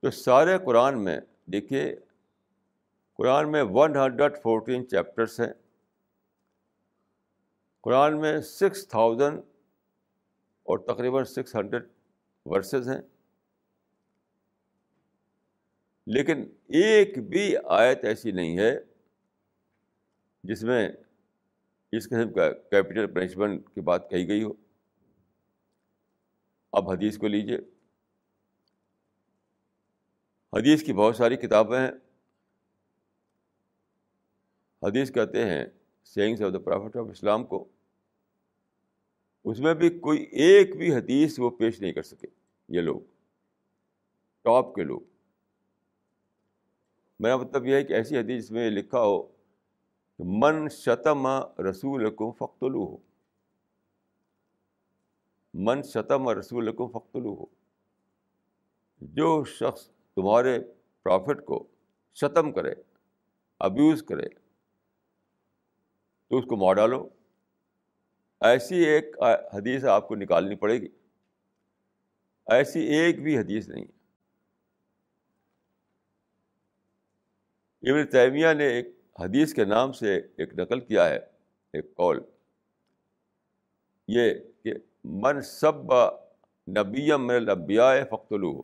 [0.00, 1.96] تو سارے قرآن میں دیکھیے،
[3.14, 5.52] قرآن میں ون ہنڈریڈ فورٹین چیپٹرس ہیں۔
[7.80, 9.38] قرآن میں سکس تھاؤزنڈ
[10.62, 11.88] اور تقریباً سکس ہنڈریڈ
[12.44, 13.02] ورسز ہیں۔
[16.06, 18.78] لیکن ایک بھی آیت ایسی نہیں ہے
[20.42, 20.88] جس میں
[21.92, 24.52] اس قسم کا کیپٹل پنشمنٹ کی بات کہی گئی ہو۔
[26.72, 27.58] اب حدیث کو لیجیے
[30.52, 31.90] حدیث کی بہت ساری کتابیں ہیں۔
[34.82, 35.66] حدیث کہتے ہیں
[36.04, 37.68] sayings of the prophet of Islam کو۔
[39.44, 42.26] اس میں بھی کوئی ایک بھی حدیث وہ پیش نہیں کر سکے
[42.68, 43.00] یہ لوگ۔
[44.42, 45.00] ٹاپ کے لوگ۔
[47.20, 49.37] میرا مطلب یہ ہے کہ ایسی حدیث جس میں لکھا ہو
[50.18, 51.26] کہ من شتم
[51.70, 52.96] رسول کو فختلو ہو
[55.54, 57.46] من شتم رسول کو فختلو ہو
[59.00, 60.58] جو شخص تمہارے
[61.02, 61.66] پرافٹ کو
[62.14, 62.74] شتم کرے
[63.60, 64.28] ابیوز کرے،
[66.28, 67.08] تو اس کو مار ڈالو۔
[68.40, 69.04] ایسی ایک
[69.54, 70.88] حدیث آپ کو نکالنی پڑے گی۔
[72.46, 73.84] ایسی ایک بھی حدیث نہیں۔
[77.82, 81.16] ابن تیمیہ نے ایک حدیث کے نام سے ایک نقل کیا ہے،
[81.72, 82.20] ایک قول۔
[84.08, 85.92] یہ کہ من سب
[86.68, 88.62] نبیم من الانبیاء فختلو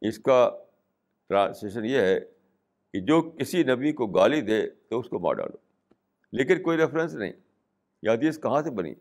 [0.00, 0.64] اس کا
[1.28, 2.20] ٹرانسلیشن یہ ہے
[2.92, 5.56] کہ جو کسی نبی کو گالی دے تو اس کو مار ڈالو۔
[6.32, 7.32] لیکن کوئی ریفرنس نہیں،
[8.02, 8.94] یہ حدیث کہاں سے بنی؟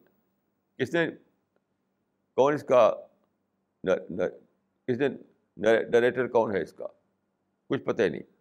[0.77, 1.11] کس نے،
[2.35, 2.95] کون اس کا
[4.85, 5.07] کس نے
[5.83, 6.87] ڈائریکٹر کون ہے اس کا؟
[7.67, 8.36] کچھ پتہ ہی نہیں۔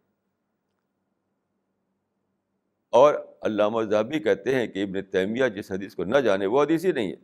[2.96, 6.85] اور علامہ ذہبی کہتے ہیں کہ ابن تیمیہ جس حدیث کو نہ جانے وہ حدیث
[6.85, 7.16] ہی نہیں ہے۔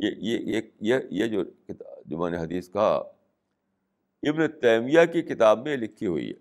[0.00, 1.44] یہ یہ یہ جو
[2.06, 2.94] جو میں نے حدیث کہا،
[4.22, 6.34] ابن تیمیہ کی کتاب میں لکھی ہوئی ہے،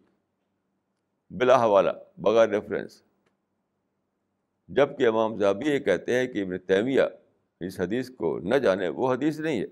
[1.31, 3.01] بلا حوالہ، بغیر ریفرنس
[4.67, 7.01] جبکہ امام زابی یہ کہتے ہیں کہ ابن تیمیہ
[7.59, 9.67] اس حدیث کو نہ جانے وہ حدیث نہیں ہے۔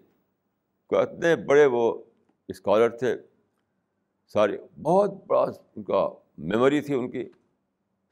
[0.92, 1.84] اتنے بڑے وہ
[2.48, 3.16] اسکالر تھے،
[4.34, 5.42] سارے، بہت بڑا
[5.76, 7.24] ان کا میموری تھی ان کی۔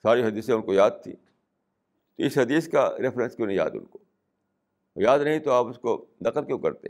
[0.04, 3.86] ساری حدیثیں ان کو یاد تھی تو اس حدیث کا ریفرنس کیوں نہیں یاد ان
[3.86, 4.00] کو؟
[4.96, 6.90] یاد نہیں تو آپ اس کو نقل کیوں کرتے؟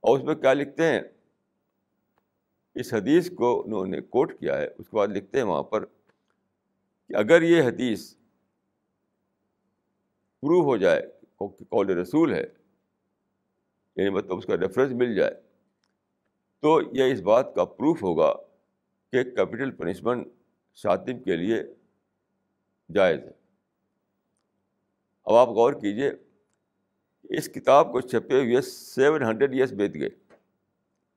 [0.00, 1.00] اور اس میں کیا لکھتے ہیں؟
[2.74, 5.84] اس حدیث کو انہوں نے کوٹ کیا ہے، اس کے بعد لکھتے ہیں وہاں پر
[5.84, 8.14] کہ اگر یہ حدیث
[10.42, 11.02] پروو ہو جائے
[11.38, 12.44] کہ قول رسول ہے
[13.96, 15.34] یعنی مطلب اس کا ریفرنس مل جائے،
[16.60, 18.32] تو یہ اس بات کا پروف ہوگا
[19.12, 20.28] کہ کیپٹل پنشمنٹ
[20.74, 21.62] شاطم کے لیے
[22.94, 23.30] جائز ہے۔
[25.24, 26.10] اب آپ غور کیجیے
[27.22, 30.08] اس کتاب کو چھپے ہوئے سیون ہنڈریڈ ایئرس بیت گئے۔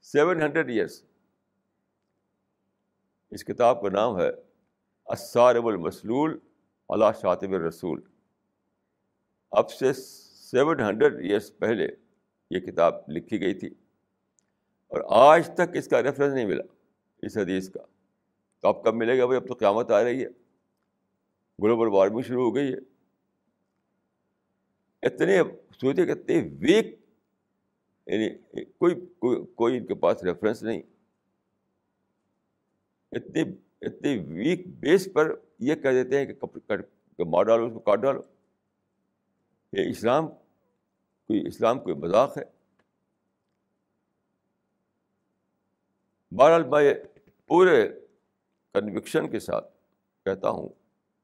[0.01, 1.03] سیون ہنڈریڈ ایئرس
[3.29, 4.29] اس کتاب کا نام ہے
[5.05, 6.39] اسارب المسلول
[6.89, 8.01] اللہ شاطب الرسول۔
[9.51, 11.87] اب سے سیون ہنڈریڈ ایئرس پہلے
[12.49, 13.67] یہ کتاب لکھی گئی تھی
[14.87, 16.74] اور آج تک اس کا ریفرنس نہیں ملا۔
[17.25, 17.79] اس حدیث کا۔
[18.59, 20.29] تو اب کب ملے گا بھائی؟ اب تو قیامت آ رہی ہے۔
[21.63, 22.77] گلوبل وارمنگ شروع ہو گئی ہے۔
[25.01, 25.41] اتنے
[25.81, 26.85] سوچے کہ اتنے ویک
[28.05, 28.95] یعنی کوئی
[29.55, 30.81] کوئی ان کے پاس ریفرنس نہیں۔
[33.11, 33.41] اتنے
[33.81, 38.21] اتنے ویک بیس پر یہ کہہ دیتے ہیں کہ مار ڈالو، اس کو کاٹ ڈالو۔
[39.73, 40.27] یہ اسلام،
[41.27, 42.43] کوئی اسلام، کوئی مذاق ہے۔
[46.35, 46.93] بہرحال میں
[47.47, 47.87] پورے
[48.73, 49.65] کنوکشن کے ساتھ
[50.25, 50.69] کہتا ہوں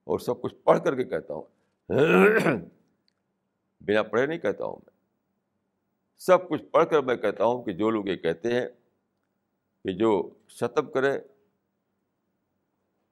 [0.03, 1.43] اور سب کچھ پڑھ کر کے کہتا ہوں۔
[3.81, 4.91] بنا پڑھے نہیں کہتا ہوں میں۔
[6.17, 8.67] سب کچھ پڑھ کر میں کہتا ہوں کہ جو لوگ یہ کہتے ہیں
[9.83, 11.19] کہ جو شتب کرے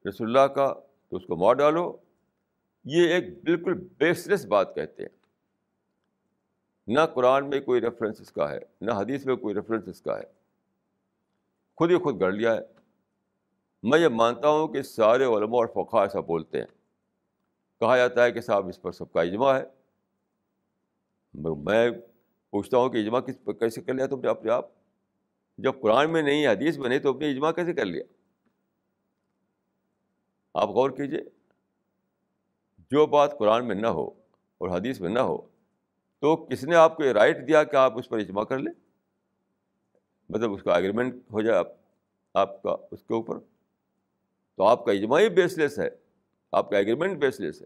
[0.10, 0.74] رسول اللہ کا
[1.10, 1.98] تو اس کو مار ڈالو۔
[2.86, 5.20] یہ ایک بالکل بیس لیس بات کہتے ہیں۔
[6.88, 10.20] نہ قرآن میں کوئی ریفرنس اس کا ہے، نہ حدیث میں کوئی ریفرنس اس کا
[10.20, 10.24] ہے۔
[11.76, 12.79] خود ہی خود گڑھ لیا ہے۔
[13.84, 16.66] میں یہ مانتا ہوں کہ سارے علماء اور فقہ ایسا بولتے ہیں۔
[17.80, 19.66] کہا جاتا ہے کہ صاحب اس پر سب کا اجماع ہے۔
[21.34, 21.90] میں
[22.50, 24.66] پوچھتا ہوں کہ اجماع کس پر کیسے کر لیا تم نے اپنے آپ؟
[25.58, 28.04] جب قرآن میں نہیں، حدیث میں نہیں تو اپنے اجماع کیسے کر لیا؟
[30.54, 31.20] آپ غور کیجیے
[32.92, 34.08] جو بات قرآن میں نہ ہو
[34.58, 35.38] اور حدیث میں نہ ہو،
[36.20, 38.74] تو کس نے آپ کو یہ رائٹ دیا کہ آپ اس پر اجماع کر لیں؟
[40.30, 41.68] مطلب اس کا اگریمنٹ ہو جائے آپ
[42.34, 43.40] آپ کا اس کے اوپر۔
[44.60, 45.90] تو آپ کا اجماعی بیس لیس ہے،
[46.52, 47.66] آپ کا ایگریمنٹ بیس لیس ہے۔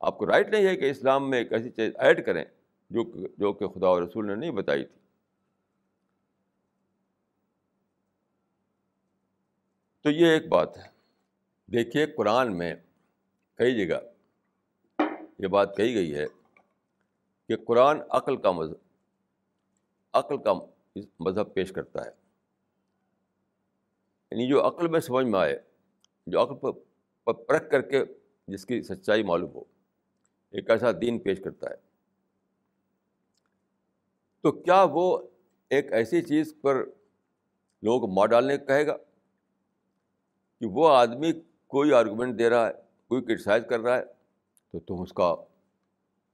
[0.00, 2.44] آپ کو رائٹ نہیں ہے کہ اسلام میں ایک ایسی چیز ایڈ کریں
[2.90, 4.98] جو جو کہ خدا اور رسول نے نہیں بتائی تھی۔
[10.00, 10.88] تو یہ ایک بات ہے۔
[11.66, 12.74] دیکھیے قرآن میں
[13.54, 14.00] کئی جگہ
[15.38, 16.26] یہ بات کہی گئی ہے
[17.48, 18.74] کہ قرآن عقل کا مذہب
[20.12, 20.52] عقل کا
[21.20, 22.21] مذہب پیش کرتا ہے۔
[24.32, 25.60] یعنی جو عقل میں سمجھ میں آئے،
[26.26, 26.72] جو عقل
[27.24, 28.04] پر پرکھ کر کے
[28.48, 29.62] جس کی سچائی معلوم ہو،
[30.50, 31.74] ایک ایسا دین پیش کرتا ہے۔
[34.40, 35.18] تو کیا وہ
[35.70, 36.84] ایک ایسی چیز پر
[37.82, 38.96] لوگوں کو مار ڈالنے کہے گا
[40.58, 41.32] کہ وہ آدمی
[41.66, 42.72] کوئی آرگومنٹ دے رہا ہے،
[43.08, 44.02] کوئی کرٹیسائز کر رہا ہے،
[44.70, 45.34] تو تم اس کا،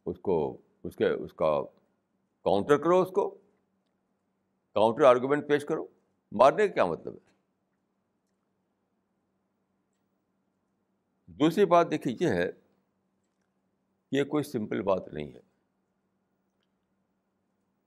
[0.07, 1.63] اس کو، اس کے، اس کا
[2.43, 3.31] کاؤنٹر کرو اس کو
[4.75, 5.87] کاؤنٹر آرگومنٹ پیش کرو۔
[6.33, 7.29] مارنے کا کیا مطلب ہے؟
[11.41, 12.51] دوسری بات دیکھیے، یہ ہے
[14.13, 15.39] یہ کوئی سمپل بات نہیں ہے۔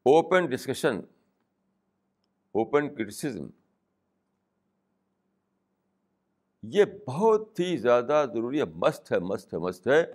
[0.04, 0.98] اوپن ڈسکشن،
[2.52, 3.48] اوپن کرٹیسزم،
[6.64, 10.06] یہ بہت ہی زیادہ ضروری ہے، مست ہے مست ہے مست ہے۔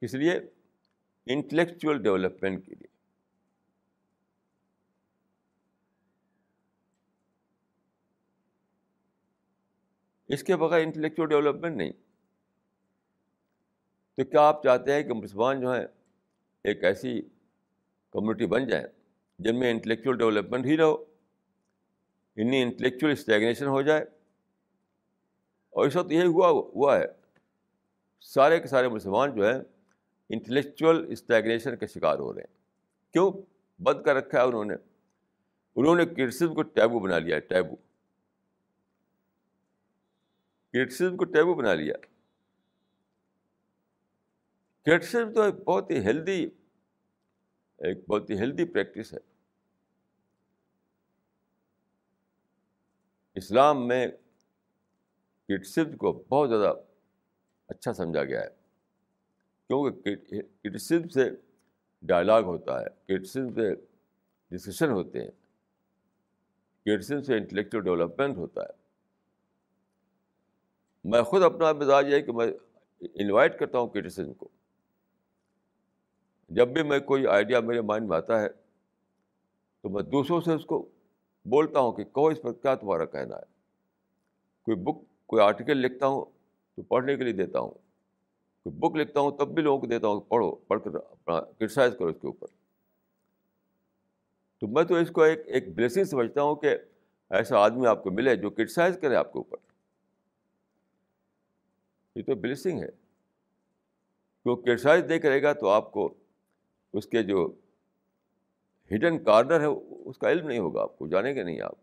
[0.00, 0.40] کس لیے؟
[1.26, 2.86] انٹلیکچوئل ڈیولپمنٹ کے لیے۔
[10.34, 12.03] اس کے بغیر انٹلیکچوئل ڈیولپمنٹ نہیں۔
[14.16, 15.86] تو کیا آپ چاہتے ہیں کہ مسلمان جو ہیں
[16.64, 17.22] ایک ایسی
[18.10, 18.86] کمیونٹی بن جائیں
[19.38, 21.04] جن میں انٹلیکچوئل ڈیولپمنٹ ہی رہو
[22.36, 24.02] انہیں انٹلیکچوئل اسٹیگنیشن ہو جائے؟
[25.70, 27.04] اور اس وقت یہی ہوا ہوا ہے،
[28.20, 29.60] سارے کے سارے مسلمان جو ہیں
[30.30, 32.56] انٹلیکچوئل اسٹیگنیشن کے شکار ہو رہے ہیں۔
[33.12, 33.32] کیوں؟
[33.82, 34.74] بند کر رکھا ہے انہوں نے۔
[35.76, 37.76] انہوں نے کرٹسزم کو ٹیبو بنا لیا ہے ٹیبو
[40.72, 41.94] کرٹسزم کو ٹیبو بنا لیا۔
[44.86, 46.40] کرٹسزم تو ایک بہت ہی ہیلدی،
[47.78, 49.18] ایک بہت ہی ہیلدی پریکٹس ہے۔
[53.36, 54.06] اسلام میں
[55.48, 56.72] کرٹسزم کو بہت زیادہ
[57.68, 58.48] اچھا سمجھا گیا ہے،
[59.70, 60.16] کیونکہ
[60.62, 61.28] کرٹسزم سے
[62.02, 63.74] ڈائلاگ ہوتا ہے کرٹسزم سے
[64.50, 65.30] ڈسکشن ہوتے ہیں
[66.86, 68.82] کرٹسزم سے انٹلیکچوئل ڈیولپمنٹ ہوتا ہے۔
[71.04, 72.46] میں خود اپنا مزاج ہے کہ میں
[73.14, 74.48] انوائٹ کرتا ہوں کرٹیسزم کو۔
[76.48, 78.48] جب بھی میں کوئی آئیڈیا میرے مائنڈ میں آتا ہے،
[79.82, 80.88] تو میں دوسروں سے اس کو
[81.44, 83.54] بولتا ہوں کہ کہو اس پر کیا تمہارا کہنا ہے۔
[84.64, 86.24] کوئی بک کوئی آرٹیکل لکھتا ہوں
[86.76, 87.70] تو پڑھنے کے لیے دیتا ہوں۔
[88.62, 91.40] کوئی بک لکھتا ہوں تب بھی لوگوں کو دیتا ہوں کہ پڑھو، پڑھ کر اپنا
[91.40, 92.46] کرٹیسائز کرو اس کے اوپر۔
[94.60, 96.76] تو میں تو اس کو ایک ایک بلیسنگ سمجھتا ہوں کہ
[97.30, 99.56] ایسا آدمی آپ کو ملے جو کرٹیسائز کرے آپ کے اوپر۔
[102.16, 102.88] یہ تو بلیسنگ ہے۔
[104.42, 106.14] کیوں کرٹیسائز نہیں کرے گا تو آپ کو
[106.94, 107.54] اس کے جو
[108.94, 109.66] ہڈن کارنر ہے،
[110.04, 111.74] اس کا علم نہیں ہوگا آپ کو جانیں گے نہیں آپ۔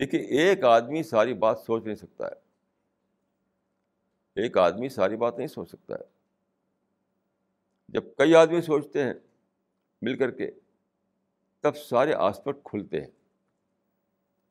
[0.00, 2.32] دیکھیے، ایک آدمی ساری بات سوچ نہیں سکتا ہے۔
[4.42, 6.04] ایک آدمی ساری بات نہیں سوچ سکتا ہے۔
[7.88, 9.14] جب کئی آدمی سوچتے ہیں
[10.02, 10.50] مل کر کے،
[11.60, 13.10] تب سارے آسپٹ کھلتے ہیں۔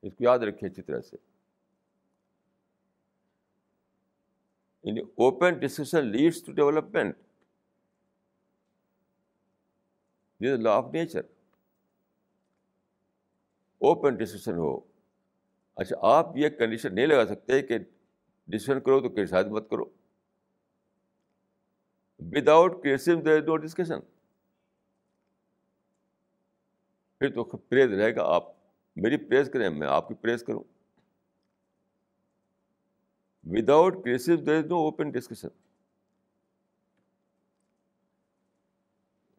[0.02, 1.18] اس کو یاد رکھیے اچھی طرح سے۔
[4.84, 7.18] یعنی open discussion leads to development
[10.46, 11.22] this law of nature
[13.78, 14.80] open discussion ہو.
[15.76, 17.78] اچھا آپ یہ کنڈیشن نہیں لگا سکتے کہ
[18.48, 19.86] ڈسکشن کرو تو کرسائز مت کرو.
[22.20, 24.00] وداؤٹ کرسم دیر نو ڈسکشن
[27.20, 28.44] پھر تو پریز رہے گا آپ.
[28.96, 30.64] میری پریز کریں، میں آپ کی پریز کروں.
[33.44, 35.48] Without criticism there is no open discussion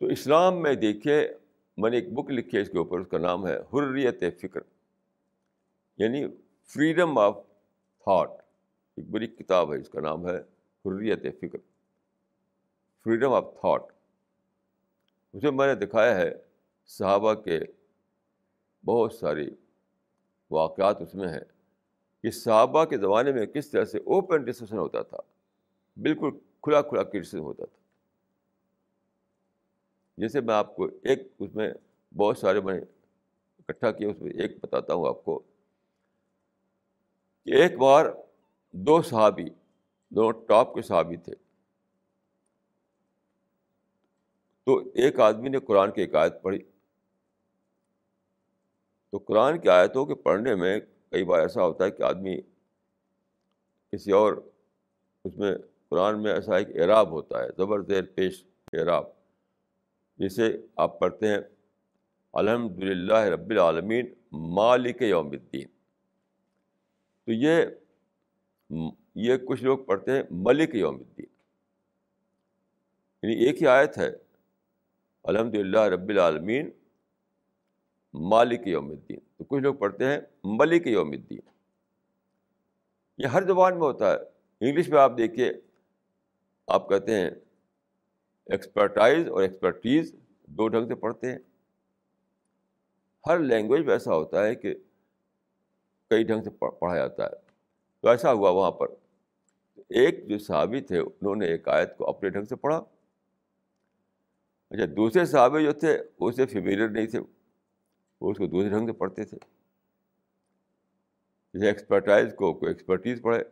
[0.06, 1.28] تو اسلام میں دیکھیے
[1.76, 4.60] میں نے ایک بک لکھی ہے اس کے اوپر، اس کا نام ہے حریت فکر
[5.98, 6.24] یعنی
[6.64, 7.38] فریڈم آف
[7.98, 8.30] تھاٹ
[8.96, 10.36] ایک بڑی کتاب ہے، اس کا نام ہے
[10.84, 11.58] حریت فکر
[13.04, 13.82] فریڈم آف تھاٹ
[15.32, 16.34] اسے میں نے دکھایا ہے
[16.86, 17.60] صحابہ کے
[18.84, 19.50] بہت ساری
[20.50, 21.44] واقعات اس میں ہیں۔
[22.22, 25.18] کہ صحابہ کے زمانے میں کس طرح سے اوپن ڈسکشن ہوتا تھا،
[25.96, 26.30] بالکل
[26.62, 27.85] کھلا کھلا کرسن ہوتا تھا۔
[30.16, 31.72] جیسے میں آپ کو ایک اس میں
[32.16, 32.80] بہت سارے میں نے
[33.58, 35.38] اکٹھا کیا، اس میں ایک بتاتا ہوں آپ کو
[37.44, 38.06] کہ ایک بار
[38.72, 39.44] دو صحابی،
[40.08, 41.34] دونوں ٹاپ کے صحابی تھے۔
[44.64, 46.58] تو ایک آدمی نے قرآن کی ایک آیت پڑھی۔
[49.10, 52.40] تو قرآن کی آیتوں کے پڑھنے میں کئی بار ایسا ہوتا ہے کہ آدمی
[53.92, 54.32] کسی اور
[55.24, 55.56] اس میں
[55.88, 59.15] قرآن میں ایسا ایک اعراب ہوتا ہے زبر زیر پیش اعراب۔
[60.16, 61.38] جسے آپ پڑھتے ہیں
[62.32, 65.68] الحمد للہ رب العالمین، مالک یوم الدین۔
[67.24, 67.62] تو یہ
[69.14, 71.26] یہ کچھ لوگ پڑھتے ہیں، ملک یوم الدین۔
[73.22, 74.10] یعنی ایک ہی آیت ہے
[75.22, 76.70] الحمد للہ رب العالمین،
[78.14, 81.40] مالک یوم الدین۔ تو کچھ لوگ پڑھتے ہیں، ملک یوم الدین۔
[83.18, 84.16] یہ ہر زبان میں ہوتا ہے۔
[84.60, 85.52] انگلش میں آپ دیکھیے،
[86.66, 87.30] آپ کہتے ہیں
[88.46, 90.14] ایکسپرٹائز اور ایکسپرٹیز
[90.46, 91.38] دو ڈھنگ سے پڑھتے ہیں۔
[93.26, 94.74] ہر لینگویج میں ایسا ہوتا ہے کہ
[96.10, 97.36] کئی ڈھنگ سے پڑھا جاتا ہے۔
[98.00, 98.86] تو ایسا ہوا وہاں پر۔
[99.76, 102.78] ایک جو صحابی تھے، انہوں نے ایک آیت کو اپنے ڈھنگ سے پڑھا۔
[104.70, 107.18] اچھا دوسرے صحابی جو تھے، وہ اسے فیملیئر نہیں تھے،
[108.20, 109.36] وہ اس کو دوسرے ڈھنگ سے پڑھتے تھے۔
[111.54, 113.44] جیسے ایکسپرٹائز کو کوئی ایکسپرٹیز پڑھے۔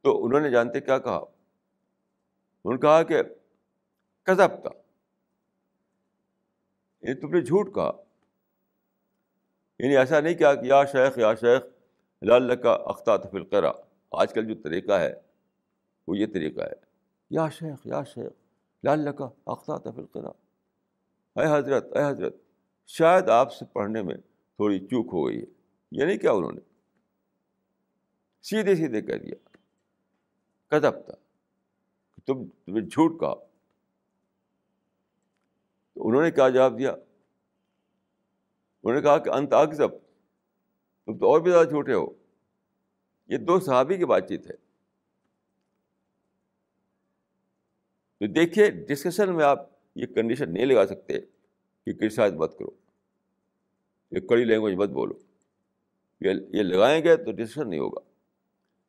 [0.00, 1.24] تو انہوں نے جانتے کیا کہا؟
[2.64, 3.22] انہوں نے کہا کہ
[4.22, 4.70] کذب کا
[7.00, 7.90] یعنی تم نے جھوٹ کہا۔
[9.78, 11.62] یعنی ایسا نہیں کیا کہ یا شیخ یا شیخ
[12.22, 13.72] لال کا اختہ تفلقرا
[14.10, 15.20] آج کل جو طریقہ ہے،
[16.08, 16.72] وہ یہ طریقہ ہے۔
[17.30, 18.32] یا شیخ یا شیخ
[18.84, 20.28] لال کا اختہ تفلقرا
[21.40, 22.36] اے حضرت اے حضرت،
[22.86, 24.14] شاید آپ سے پڑھنے میں
[24.56, 25.46] تھوڑی چوک ہو گئی ہے۔
[25.92, 26.60] یہ نہیں کیا انہوں نے؟
[28.42, 29.56] سیدھے سیدھے کہہ دیا۔
[30.66, 31.14] کدب تھا۔
[32.26, 33.34] تم تمہیں جھوٹ کہا۔
[35.94, 36.90] تو انہوں نے کیا جواب دیا؟
[38.82, 39.88] انہوں نے کہا کہ انت اکزب
[41.04, 42.06] تم تو اور بھی زیادہ چھوٹے ہو۔
[43.26, 44.56] یہ دو صحابی کی بات چیت ہے۔
[48.18, 49.58] تو دیکھیے ڈسکشن میں آپ
[49.94, 51.20] یہ کنڈیشن نہیں لگا سکتے
[51.86, 52.70] کہ کرسائز مت کرو۔
[54.10, 55.14] یہ کڑی لینگویج مت بولو۔
[56.20, 58.00] یہ لگائیں گے تو ڈسکشن نہیں ہوگا۔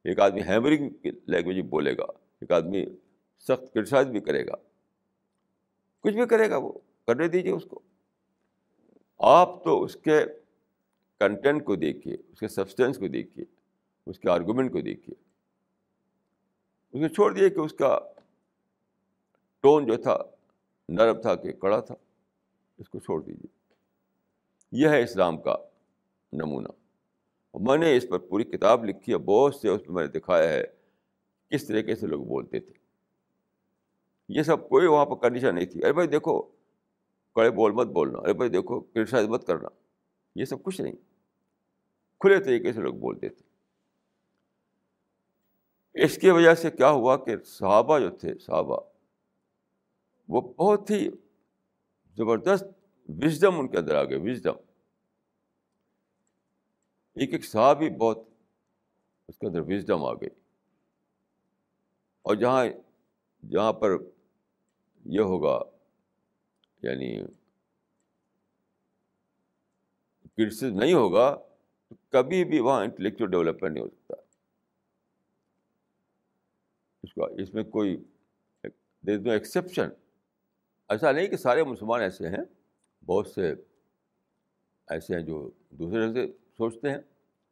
[0.04, 0.90] ایک آدمی ہیمرنگ
[1.28, 2.04] لینگویج بولے گا،
[2.42, 2.86] ایک آدمی
[3.40, 4.56] سخت کرسائز بھی کرے گا۔
[6.00, 6.72] کچھ بھی کرے گا وہ،
[7.08, 7.80] کرنے دیجیے اس کو۔
[9.18, 10.26] آپ تو اس کے
[11.20, 13.46] کنٹینٹ کو دیکھیے اس کے سبسٹینس کو دیکھیے
[14.06, 15.16] اس کے آرگومنٹ کو دیکھیے
[16.92, 18.00] اس کو چھوڑ دیے کہ اس کا
[19.60, 20.18] ٹون جو تھا،
[20.90, 21.96] نرم تھا کہ کڑا تھا،
[22.78, 23.74] اس کو چھوڑ دیجیے
[24.72, 25.56] یہ ہے اسلام کا
[26.34, 26.68] نمونہ۔
[27.54, 30.50] میں نے اس پر پوری کتاب لکھی ہے، بہت سے اس میں میں نے دکھایا
[30.50, 30.64] ہے،
[31.50, 32.85] کس طریقے سے لوگ بولتے تھے۔
[34.30, 36.42] یہ سب کوئی وہاں پر کنڈیشن نہیں تھی۔ ارے بھائی دیکھو،
[37.36, 39.68] کڑے بول مت بولنا۔ ارے بھائی دیکھو کرٹیسائز مت کرنا۔
[40.36, 40.94] یہ سب کچھ نہیں۔
[42.20, 43.46] کھلے طریقے سے لوگ بولتے تھے
[46.04, 48.80] اس کی وجہ سے کیا ہوا کہ صحابہ جو تھے، صحابہ،
[50.28, 51.10] وہ بہت ہی
[52.18, 52.64] زبردست
[53.10, 54.56] وزڈم ان کے اندر آ گئے، وزڈم۔
[57.16, 58.20] ایک ایک صحابی بہت
[59.28, 60.30] اس کے اندر وزڈم آ گئی۔
[62.22, 62.66] اور جہاں
[63.50, 63.92] جہاں پر
[65.06, 65.60] یہ ہوگا
[66.82, 67.26] یعنی
[70.38, 71.38] کرٹیسز نہیں ہوگا
[71.90, 74.16] تو کبھی بھی وہاں انٹلیکچوئل ڈیولپمنٹ نہیں ہو سکتا۔
[77.04, 78.04] اس کا اس میں کوئی
[79.04, 79.90] دیر نو ایکسیپشن
[80.90, 82.44] ایسا نہیں کہ سارے مسلمان ایسے ہیں،
[83.06, 83.54] بہت سے
[84.88, 86.98] ایسے ہیں جو دوسرے سے سوچتے ہیں۔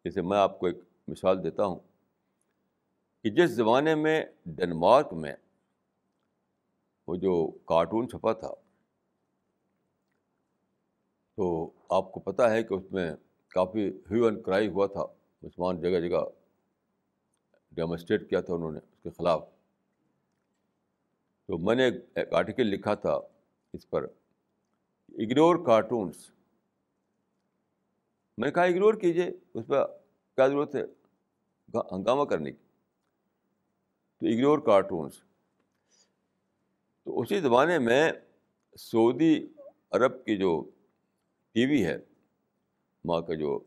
[0.05, 0.77] جیسے میں آپ کو ایک
[1.07, 1.79] مثال دیتا ہوں
[3.21, 5.33] کہ جس زمانے میں ڈنمارک میں
[7.07, 8.53] وہ جو کارٹون چھپا تھا،
[11.35, 13.11] تو آپ کو پتہ ہے کہ اس میں
[13.47, 15.05] کافی ہیو اینڈ کرائی ہوا تھا۔
[15.41, 16.23] مسلمان جگہ جگہ
[17.71, 19.49] ڈیمونسٹریٹ کیا تھا انہوں نے اس کے خلاف۔
[21.47, 23.19] تو میں نے ایک آرٹیکل لکھا تھا
[23.73, 24.03] اس پر،
[25.09, 26.31] اگنور کارٹونس
[28.37, 29.85] میں نے کہا، اگنور کیجیے اس پہ
[30.35, 30.83] کیا ضرورت ہے؟
[31.91, 32.57] ہنگامہ کرنے کی۔
[34.17, 35.21] تو اگنور کارٹونس
[37.03, 38.11] تو اسی زمانے میں
[38.79, 39.47] سعودی
[39.91, 40.69] عرب کی جو
[41.51, 41.97] ٹی وی ہے،
[43.05, 43.59] ماں کا جو،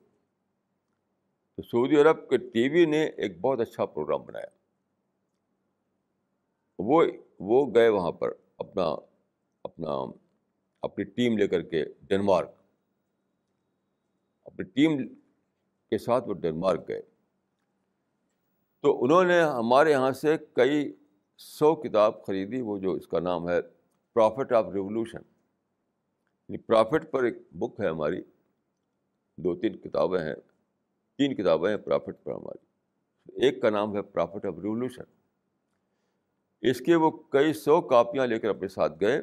[1.55, 4.47] تو سعودی عرب کے ٹی وی نے ایک بہت اچھا پروگرام بنایا۔
[6.79, 7.05] وہ
[7.39, 8.85] وہ گئے وہاں پر اپنا
[9.63, 9.91] اپنا
[10.83, 12.51] اپنی ٹیم لے کر کے ڈنمارک۔
[14.45, 15.09] اپنی ٹیم
[15.91, 17.03] کے ساتھ وہ ڈنمارک گئے۔
[18.81, 20.93] تو انہوں نے ہمارے یہاں سے کئی
[21.41, 23.61] سو کتاب خریدی، وہ جو اس کا نام ہے
[24.17, 28.21] پرافٹ آف ریولیوشن یعنی پرافٹ پر ایک بک ہے ہماری،
[29.39, 30.35] دو تین کتابیں ہیں،
[31.19, 32.65] تین کتابیں ہیں پرافٹ پر ہماری.
[33.43, 35.05] ایک کا نام ہے پرافٹ آف ریولیوشن
[36.63, 39.19] اس کے وہ کئی سو کاپیاں لے کر اپنے ساتھ گئے،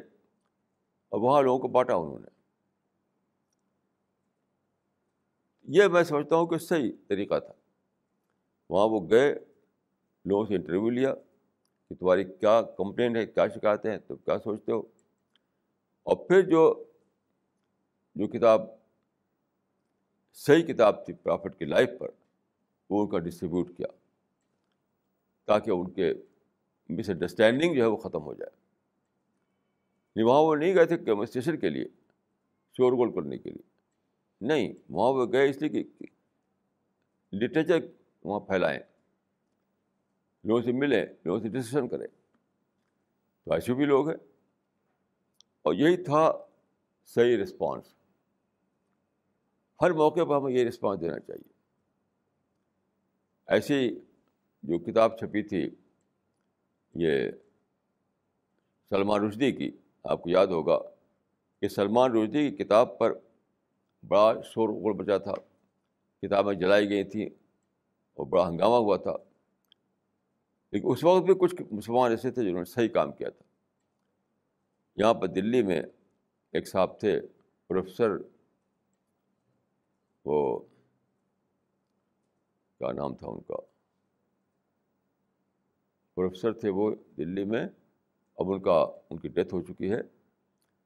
[1.12, 2.28] اور وہاں لوگوں کو بانٹا انہوں نے.
[5.68, 7.52] یہ میں سمجھتا ہوں کہ صحیح طریقہ تھا.
[8.70, 9.34] وہاں وہ گئے،
[10.24, 11.14] لوگوں سے انٹرویو لیا
[11.88, 14.80] کہ تمہاری کیا کمپلین ہے، کیا شکایتیں ہیں، تم کیا سوچتے ہو؟
[16.02, 16.84] اور پھر جو
[18.14, 18.60] جو کتاب،
[20.34, 22.08] صحیح کتاب تھی پرافٹ کی لائف پر،
[22.90, 23.86] وہ ان کا ڈسٹریبیوٹ کیا
[25.44, 26.14] تاکہ ان کے
[26.88, 28.56] مس انڈرسٹینڈنگ جو ہے وہ ختم ہو جائے۔
[30.16, 31.84] نہیں، وہاں وہ نہیں گئے تھے ڈیمونسٹریشن کے لیے،
[32.76, 33.68] شور گول کرنے کے لیے۔
[34.40, 36.06] نہیں، وہاں وہ گئے اس لیے کہ
[37.32, 37.78] لٹریچر
[38.24, 38.80] وہاں پھیلائیں۔
[40.44, 42.06] لوگوں سے ملیں، لوگوں سے ڈسکشن کریں۔
[43.44, 44.16] تو ایسے بھی لوگ ہیں۔
[45.62, 46.32] اور یہی تھا
[47.04, 47.94] صحیح رسپانس
[49.82, 51.52] ہر موقع پر ہمیں یہ رسپانس دینا چاہیے۔
[53.46, 54.00] ایسی
[54.62, 55.70] جو کتاب چھپی تھی،
[56.94, 57.30] یہ
[58.88, 60.78] سلمان رشدی کی، آپ کو یاد ہوگا
[61.60, 63.18] کہ سلمان رشدی کی کتاب پر
[64.08, 65.34] بڑا شور غور بچا تھا۔
[66.22, 67.26] کتابیں جلائی گئی تھیں
[68.14, 69.16] اور بڑا ہنگامہ ہوا تھا۔
[70.74, 73.42] لیکن اس وقت بھی کچھ مسلمان ایسے تھے جنہوں نے صحیح کام کیا تھا۔
[74.96, 75.82] یہاں پر دلی میں
[76.52, 77.20] ایک صاحب تھے،
[77.68, 78.10] پروفیسر،
[80.24, 80.58] وہ
[82.78, 83.56] کیا نام تھا ان کا؟
[86.14, 87.68] پروفیسر تھے وہ دلی میں،
[88.36, 90.02] اب ان کا، ان کی ڈیتھ ہو چکی ہے۔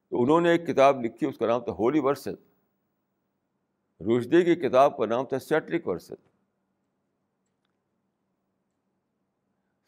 [0.09, 2.35] تو انہوں نے ایک کتاب لکھی، اس کا نام تھا ہولی ورسز
[3.99, 6.28] روشدی کی کتاب کا نام تھا سیٹرک ورسز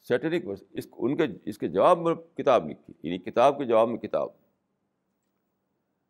[0.04, 3.88] سیٹرک ورس، اس ان کے، اس کے جواب میں کتاب لکھی یعنی کتاب کے جواب
[3.88, 4.30] میں کتاب۔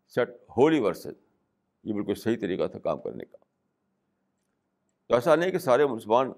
[0.08, 1.14] سیٹ، ہولی ورسز،
[1.84, 3.38] یہ بالکل صحیح طریقہ تھا کام کرنے کا۔
[5.08, 6.32] تو ایسا نہیں کہ سارے مسلمان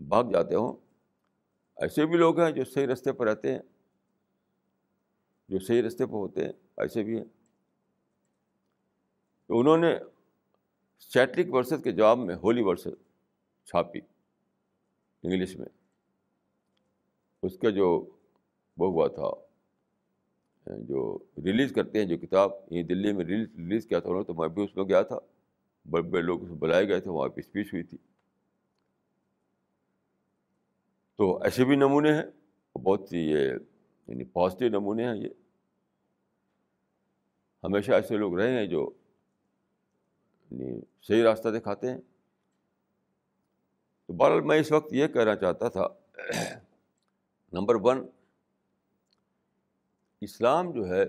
[0.00, 0.76] بھاگ جاتے ہوں۔
[1.76, 3.62] ایسے بھی لوگ ہیں جو صحیح رستے پر رہتے ہیں،
[5.48, 7.24] جو صحیح رستے پہ ہوتے ہیں، ایسے بھی ہیں۔
[9.46, 9.98] تو انہوں نے
[10.98, 12.92] سیٹرک ورسز کے جواب میں ہولی ورسز
[13.64, 14.00] چھاپی،
[15.22, 15.66] انگلش میں۔
[17.42, 18.10] اس کا جو
[18.78, 19.30] وہ ہوا تھا،
[20.78, 24.24] جو ریلیز کرتے ہیں جو کتاب، یہ دلی میں ریلیز ریلیز کیا تھا انہوں نے،
[24.24, 25.18] تو میں بھی اس میں گیا تھا۔
[25.90, 27.98] بڑے بڑے لوگ اس میں بلائے گئے تھے، وہاں پہ اسپیچ ہوئی تھی۔
[31.16, 33.52] تو ایسے بھی نمونے ہیں، بہت سی یہ
[34.06, 35.28] یعنی پازیٹیو نمونے ہیں یہ۔
[37.62, 38.90] ہمیشہ ایسے لوگ رہے ہیں جو
[40.50, 41.98] یعنی صحیح راستہ دکھاتے ہیں۔
[44.06, 45.88] تو بہرحال میں اس وقت یہ کہنا چاہتا تھا
[47.52, 47.98] نمبر ون،
[50.22, 51.02] اسلام جو ہے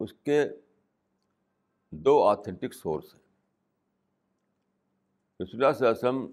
[0.00, 0.44] اس کے
[1.92, 3.22] دو آتھینٹک سورس ہیں۔
[5.40, 6.26] رسول اللہ صلی اللہ علیہ وسلم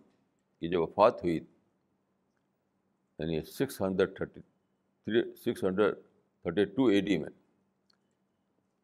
[0.62, 1.36] کی جو وفات ہوئی
[3.20, 5.96] یعنی six hundred thirty three six hundred
[6.46, 7.30] thirty two A D میں،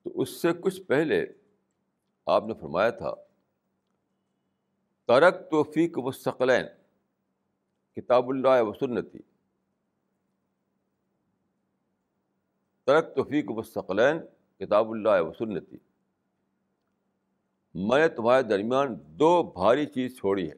[0.05, 1.25] تو اس سے کچھ پہلے
[2.27, 3.13] آپ نے فرمایا تھا،
[5.09, 6.65] ترک توفیق مستقلین
[7.97, 8.73] کتاب اللہ و
[12.91, 14.19] ترک توفیق مستقلین،
[14.59, 15.77] کتاب اللہ و سنتی۔
[17.73, 20.55] میں نے تمہارے درمیان دو بھاری چیز چھوڑی ہے۔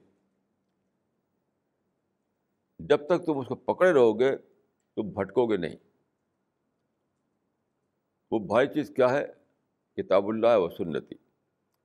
[2.79, 4.37] جب تک تم اس کو پکڑے رہو گے،
[4.95, 5.75] تم بھٹکو گے نہیں۔
[8.31, 9.27] وہ بھائی چیز کیا ہے؟
[9.95, 11.15] کتاب اللہ و سنتی۔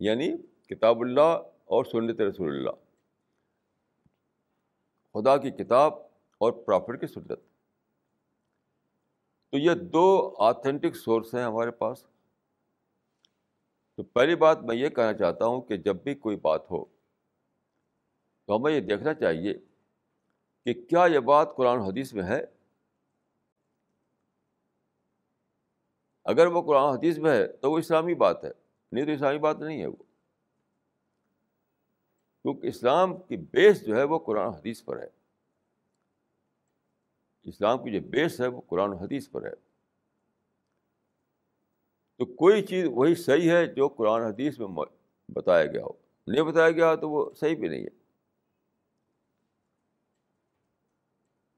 [0.00, 0.36] یعنی
[0.68, 2.70] کتاب اللہ اور سنت رسول اللہ۔
[5.12, 5.92] خدا کی کتاب
[6.38, 7.47] اور پرافٹ کی سنت۔
[9.50, 12.06] تو یہ دو آتھینٹک سورس ہیں ہمارے پاس۔
[13.96, 16.84] تو پہلی بات میں یہ کہنا چاہتا ہوں کہ جب بھی کوئی بات ہو،
[18.46, 19.54] تو ہمیں یہ دیکھنا چاہیے
[20.64, 22.40] کہ کیا یہ بات قرآن حدیث میں ہے؟
[26.24, 28.50] اگر وہ قرآن حدیث میں ہے تو وہ اسلامی بات ہے،
[28.92, 30.02] نہیں تو اسلامی بات نہیں ہے وہ۔
[32.42, 35.17] کیونکہ اسلام کی بیس جو ہے وہ قرآن حدیث پر ہے۔
[37.48, 39.68] اسلام کی جو بیس ہے وہ قرآن حدیث پر ہے۔
[42.16, 44.68] تو کوئی چیز وہی صحیح ہے جو قرآن حدیث میں
[45.28, 45.92] بتایا گیا ہو۔
[46.26, 47.88] نہیں بتایا گیا ہو تو وہ صحیح بھی نہیں ہے۔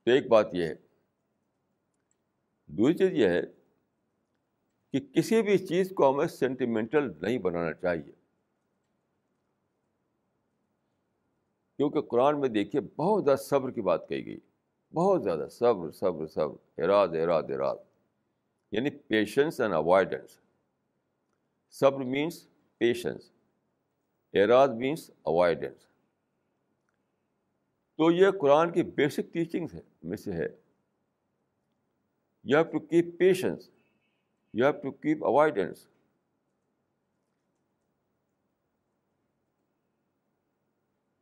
[0.04, 0.74] تو ایک بات یہ ہے۔
[2.66, 3.42] دوسری چیز یہ ہے
[4.92, 8.12] کہ کسی بھی چیز کو ہمیں سینٹیمنٹل نہیں بنانا چاہیے۔
[11.76, 14.38] کیونکہ قرآن میں دیکھیے بہت زیادہ صبر کی بات کہی گئی۔
[14.94, 17.76] بہت زیادہ، صبر صبر صبر اراد اراد اراد
[18.72, 20.38] یعنی پیشنس اینڈ اوائڈنس
[21.70, 22.46] صبر مینس
[22.78, 23.30] پیشنس
[24.34, 25.86] اراد مینس اوائڈنس
[27.96, 30.48] تو یہ قرآن کی بیسک ٹیچنگس ہے میں سے ہے۔
[32.44, 33.70] You have to keep patience
[34.54, 35.86] you have to keep avoidance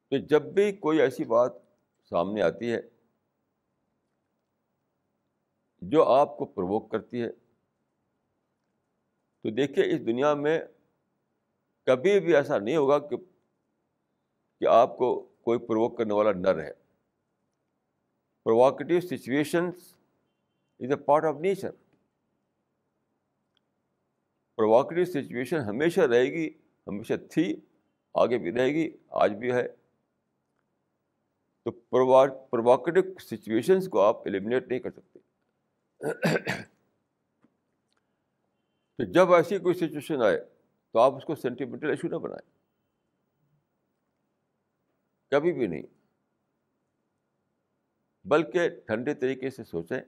[0.08, 1.52] تو جب بھی کوئی ایسی بات
[2.10, 2.80] سامنے آتی ہے
[5.80, 7.30] جو آپ کو پرووک کرتی ہے۔
[9.42, 10.60] تو دیکھیے اس دنیا میں
[11.86, 13.16] کبھی بھی ایسا نہیں ہوگا کہ
[14.60, 16.72] کہ آپ کو کوئی پروک کرنے والا نہ رہے۔
[18.44, 19.94] Provocative situations
[20.80, 21.70] is a part of nature
[24.56, 26.50] provocative situation ہمیشہ رہے گی،
[26.86, 27.60] ہمیشہ تھی،
[28.14, 29.68] آگے بھی رہے گی، آج بھی ہے۔
[31.62, 35.18] تو پروواکٹیو سچویشنس کو آپ ایلیمنیٹ نہیں کر سکتے۔
[38.96, 40.44] تو جب ایسی کوئی سچویشن آئے
[40.92, 42.50] تو آپ اس کو سینٹیمنٹل ایشو نہ بنائیں۔
[45.30, 45.82] کبھی بھی نہیں۔
[48.24, 50.00] بلکہ ٹھنڈے طریقے سے سوچیں۔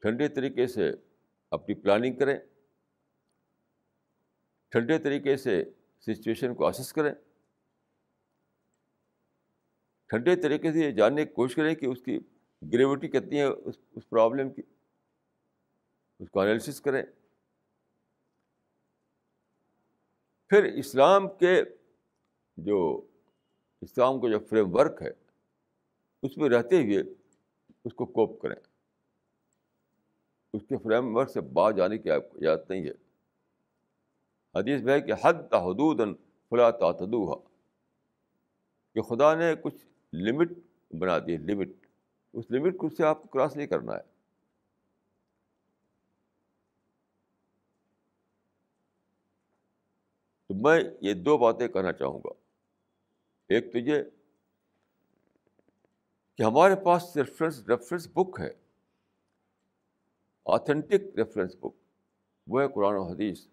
[0.00, 0.90] ٹھنڈے طریقے سے
[1.50, 2.38] اپنی پلاننگ کریں۔
[4.68, 5.64] ٹھنڈے طریقے سے
[6.00, 7.14] سچویشن کو اسس کریں۔
[10.06, 12.18] ٹھنڈے طریقے سے یہ جاننے کی کوشش کریں کہ اس کی
[12.62, 14.62] گریوٹی کتنی ہے اس اس پرابلم کی،
[16.18, 17.02] اس کو انالیسس کریں۔
[20.48, 21.62] پھر اسلام کے
[22.56, 23.06] جو،
[23.80, 25.10] اسلام کا جو فریم ورک ہے،
[26.22, 27.00] اس میں رہتے ہوئے
[27.84, 28.56] اس کو کوپ کریں۔
[30.52, 32.92] اس کے فریم ورک سے باہر جانے کی اجازت نہیں ہے۔
[34.54, 36.18] حدیث میں ہے کہ حد حدود
[36.50, 37.36] فلا تعتدو
[38.94, 40.50] کہ خدا نے کچھ لمٹ
[40.90, 41.68] بنا دی لمٹ
[42.38, 44.18] اس لمٹ کو سے آپ کو کراس نہیں کرنا ہے۔
[50.48, 52.30] تو میں یہ دو باتیں کہنا چاہوں گا۔
[53.48, 54.02] ایک تو یہ
[56.36, 58.50] کہ ہمارے پاس ریفرنس ریفرنس بک ہے۔
[60.44, 61.74] آتھینٹک ریفرنس بک
[62.46, 63.48] وہ ہے قرآن و حدیث۔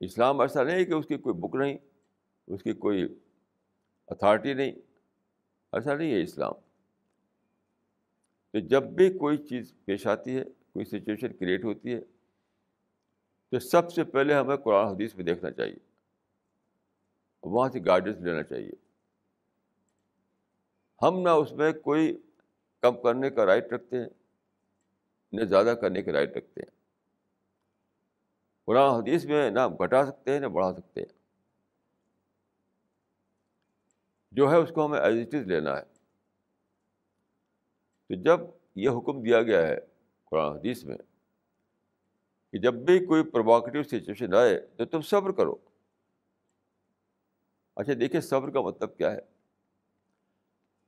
[0.00, 1.78] اسلام ایسا نہیں کہ اس کی کوئی بک نہیں،
[2.46, 3.18] اس کی کوئی
[4.06, 4.91] اتھارٹی نہیں۔
[5.72, 6.52] ایسا نہیں ہے اسلام۔
[8.52, 12.00] کہ جب بھی کوئی چیز پیش آتی ہے، کوئی سچویشن کریٹ ہوتی ہے،
[13.50, 15.76] تو سب سے پہلے ہمیں قرآن حدیث میں دیکھنا چاہیے۔
[17.42, 18.70] وہاں سے گائیڈنس لینا چاہیے۔
[21.02, 22.22] ہم نہ اس میں کوئی
[22.80, 24.08] کم کرنے کا رائٹ رکھتے ہیں،
[25.32, 26.70] نہ زیادہ کرنے کا رائٹ رکھتے ہیں۔
[28.64, 31.21] قرآن حدیث میں نہ گھٹا سکتے ہیں، نہ بڑھا سکتے ہیں۔
[34.32, 35.82] جو ہے اس کو ہمیں ایز اٹ از لینا ہے۔
[38.08, 38.40] تو جب
[38.74, 39.76] یہ حکم دیا گیا ہے
[40.24, 40.96] قرآن حدیث میں
[42.50, 45.54] کہ جب بھی کوئی پروواکٹیو سچویشن آئے تو تم صبر کرو۔
[47.76, 49.18] اچھا دیکھیے صبر کا مطلب کیا ہے؟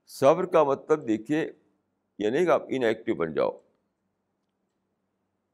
[0.07, 1.53] صبر کا مطلب دیکھیے
[2.19, 3.51] یہ نہیں کہ آپ ان ایکٹیو بن جاؤ۔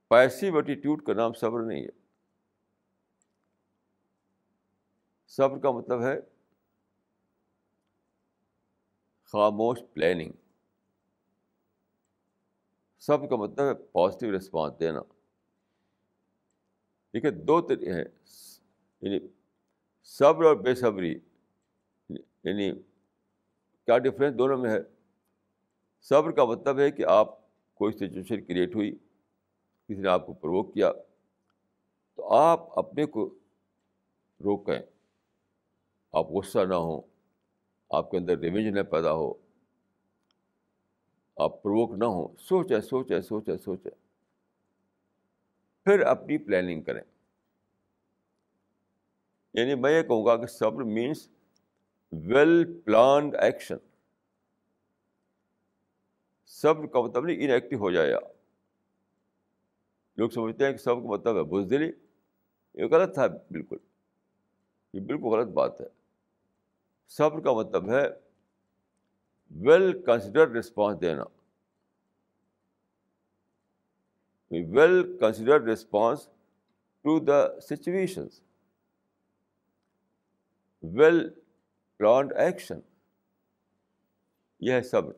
[0.09, 2.01] پیسو ایٹیٹیوڈ کا نام صبر نہیں ہے۔
[5.27, 6.21] صبر کا مطلب ہے
[9.33, 10.33] خاموش پلاننگ
[12.99, 15.01] صبر کا مطلب ہے پازیٹیو رسپانس دینا.
[17.15, 18.05] دیکھیے دو طریقے ہیں۔
[19.01, 19.19] یعنی
[20.03, 21.19] صبر اور بے صبری۔
[22.45, 22.73] یعنی
[23.87, 24.79] کیا ڈفرینس دونوں میں ہے؟
[26.01, 27.39] صبر کا مطلب ہے کہ آپ
[27.75, 28.93] کوئی سچویشن کریٹ ہوئی،
[29.89, 30.93] کسی نے آپ کو پروک کیا،
[32.15, 33.39] تو آپ اپنے کو
[34.45, 34.79] روکیں۔
[36.13, 37.10] آپ غصہ نہ ہوں۔
[37.91, 39.35] آپ کے اندر ریونج نہ پیدا ہو۔
[41.37, 43.91] آپ پروک نہ ہوں۔ سوچیں سوچیں سوچیں سوچیں
[45.85, 47.03] پھر اپنی پلاننگ کریں۔
[49.55, 51.29] یعنی میں یہ کہوں گا کہ صبر مینس
[52.13, 53.77] ویل پلانڈ ایکشن
[56.47, 58.15] صبر کا مطلب نہیں ان ایکٹیو ہو جائے
[60.17, 61.93] لوگ سمجھتے ہیں کہ صبر کا مطلب ہے بزدلی۔
[62.75, 63.77] یہ غلط تھا بالکل۔
[64.95, 66.00] یہ بالکل غلط بات ہے۔
[67.11, 68.09] صبر کا مطلب ہے
[69.51, 71.25] ویل کنسیڈر رسپانس دینا۔
[74.51, 76.27] Well considered response
[77.03, 78.43] to the situations
[80.83, 81.31] well
[81.97, 82.81] planned action
[84.61, 85.13] یہ ہے صبر۔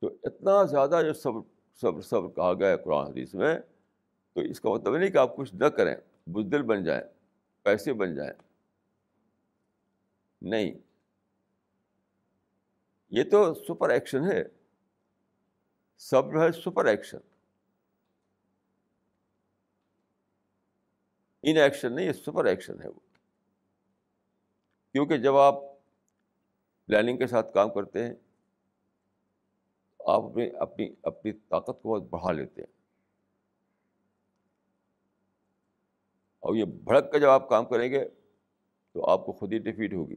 [0.00, 1.40] تو اتنا زیادہ جو صبر
[1.74, 3.58] صبر صبر کہا گیا ہے قرآن حدیث میں،
[4.32, 5.96] تو اس کا مطلب نہیں کہ آپ کچھ نہ کریں۔
[6.26, 7.02] بزدل بن جائیں،
[7.62, 8.32] پیسے بن جائیں۔
[10.42, 10.72] نہیں۔
[13.10, 14.44] یہ تو سپر ایکشن ہے۔
[15.98, 17.18] صبر ہے سپر ایکشن۔
[21.42, 23.00] ان ایکشن نہیں، یہ سپر ایکشن ہے وہ۔
[24.92, 25.54] کیونکہ جب آپ
[26.86, 28.14] پلاننگ کے ساتھ کام کرتے ہیں،
[30.06, 32.75] آپ اپنی اپنی اپنی طاقت کو بہت بڑھا لیتے ہیں۔
[36.46, 38.08] اور یہ بھڑک کر جب آپ کام کریں گے
[38.92, 40.16] تو آپ کو خود ہی ڈیفیٹ ہوگی۔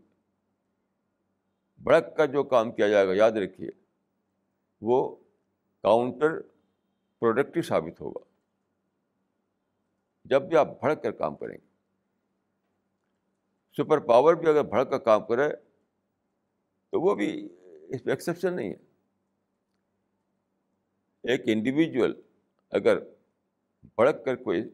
[1.80, 3.69] بھڑک کا جو کام کیا جائے گا، یاد رکھیے،
[4.82, 5.15] وہ
[5.82, 6.39] کاؤنٹر
[7.19, 8.23] پروڈکٹیو ثابت ہوگا۔
[10.23, 11.67] جب بھی آپ بھڑک کر کام کریں گے،
[13.77, 15.49] سپر پاور بھی اگر بھڑک کر کام کرے
[16.89, 17.49] تو وہ بھی
[17.89, 18.75] اس میں ایکسیپشن نہیں ہے۔
[21.23, 22.21] ایک انڈیویجول
[22.69, 22.99] اگر
[23.84, 24.69] بھڑک کر کوئی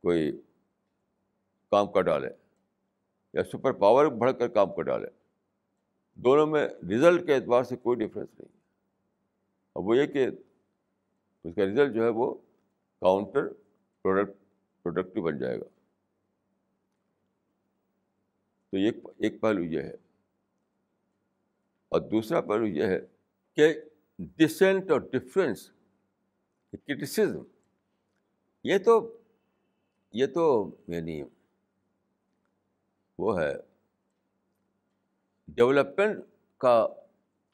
[0.00, 0.42] کوئی
[1.70, 2.28] کام کر ڈالے
[3.32, 5.06] یا سپر پاور بڑھ کر کام کر ڈالے،
[6.14, 8.56] دونوں میں رزلٹ کے اعتبار سے کوئی ڈفرینس نہیں۔
[9.72, 10.26] اور وہ یہ کہ
[11.44, 12.34] اس کا رزلٹ جو ہے وہ
[13.00, 13.48] کاؤنٹر
[14.02, 14.32] پروڈکٹ
[14.82, 15.64] پروڈکٹیو بن جائے گا۔
[18.70, 19.94] تو ایک ایک پہلو یہ ہے۔
[21.88, 23.00] اور دوسرا پہلو یہ ہے
[23.54, 23.80] کہ
[24.18, 25.70] ڈسینٹ اور ڈفرینس
[26.72, 27.42] کرٹیسزم
[28.64, 29.18] یہ تو
[30.12, 31.22] یہ تو یعنی
[33.18, 33.52] وہ ہے۔
[35.48, 36.24] ڈیولپمنٹ
[36.58, 36.86] کا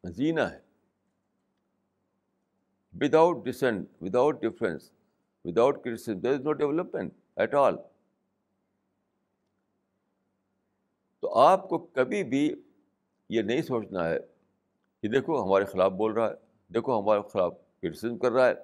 [0.05, 0.61] زینہ ہے۔
[3.01, 4.93] Without dissent without difference
[5.45, 7.77] without criticism there is no development at all
[11.21, 12.55] تو آپ کو کبھی بھی
[13.29, 14.19] یہ نہیں سوچنا ہے
[15.03, 16.35] کہ دیکھو ہمارے خلاف بول رہا ہے،
[16.69, 18.55] دیکھو ہمارے خلاف کرٹیسزم کر رہا ہے،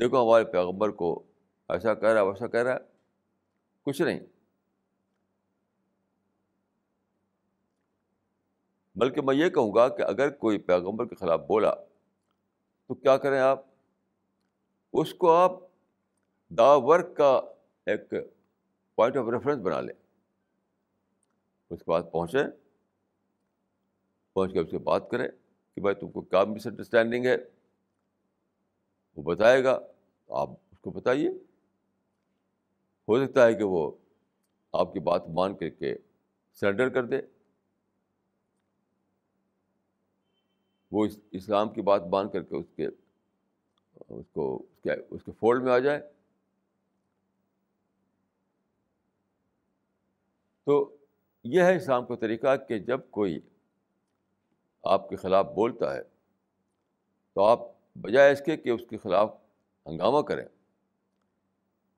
[0.00, 1.22] دیکھو ہمارے پیغمبر کو
[1.68, 2.78] ایسا کہہ رہا ہے، ویسا کہہ رہا ہے۔
[3.82, 4.20] کچھ نہیں۔
[8.98, 11.74] بلکہ میں یہ کہوں گا کہ اگر کوئی پیغمبر کے خلاف بولا،
[12.86, 13.64] تو کیا کریں آپ؟
[14.92, 15.52] اس کو آپ
[16.48, 17.40] دا ورک کا
[17.86, 18.10] ایک
[18.94, 19.94] پوائنٹ آف ریفرنس بنا لیں۔
[21.70, 22.44] اس کے بعد پہنچیں۔
[24.32, 25.28] پہنچ کے اس سے بات کریں
[25.74, 27.36] کہ بھائی تم کو کیا مس انڈرسٹینڈنگ ہے؟
[29.16, 29.78] وہ بتائے گا،
[30.28, 31.28] آپ اس کو بتائیے۔
[33.08, 33.90] ہو سکتا ہے کہ وہ
[34.72, 35.96] آپ کی بات مان کر کے
[36.52, 37.37] سرنڈر کر دے۔
[40.90, 42.86] وہ اسلام کی بات مان کر کے اس کے
[44.08, 46.00] اس کو کیا اس کے فولڈ میں آ جائے۔
[50.64, 50.96] تو
[51.44, 53.40] یہ ہے اسلام کا طریقہ کہ جب کوئی
[54.82, 56.02] آپ کے خلاف بولتا ہے
[57.34, 57.60] تو آپ
[57.94, 59.34] بجائے اس کے کہ اس کے خلاف
[59.86, 60.46] ہنگامہ کریں۔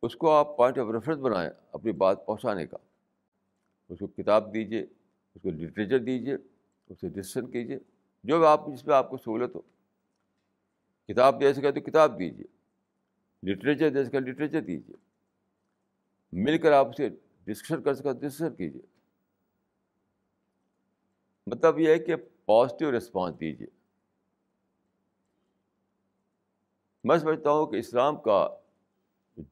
[0.02, 2.76] اس کو آپ پوائنٹ آف ریفرنس بنائیں اپنی بات پہنچانے کا۔
[3.88, 4.82] اس کو کتاب دیجیے
[5.34, 6.34] اس کو لٹریچر دیجیے
[6.88, 7.78] اسے ڈسکشن کیجیے
[8.24, 9.60] جو بھی آپ جس پہ آپ کو سہولت ہو۔
[11.08, 12.44] کتاب دے سکے تو کتاب دیجیے
[13.42, 14.96] لٹریچر دے سکے لٹریچر دیجیے
[16.32, 17.08] مل کر آپ اسے
[17.44, 18.82] ڈسکشن کر سکے ڈسکشن کیجیے
[21.46, 23.66] مطلب یہ ہے کہ پازیٹیو رسپانس دیجیے
[27.04, 28.48] میں سمجھتا ہوں کہ اسلام کا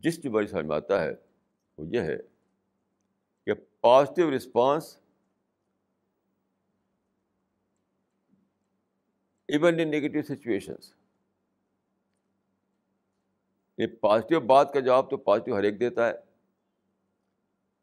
[0.01, 1.13] جس جو بڑی سمجھ میں آتا ہے،
[1.79, 2.17] وہ یہ ہے
[3.45, 4.99] کہ positive response
[9.49, 10.93] even in negative situations
[13.79, 16.13] یہ پازیٹیو بات کا جواب تو پازیٹیو ہر ایک دیتا ہے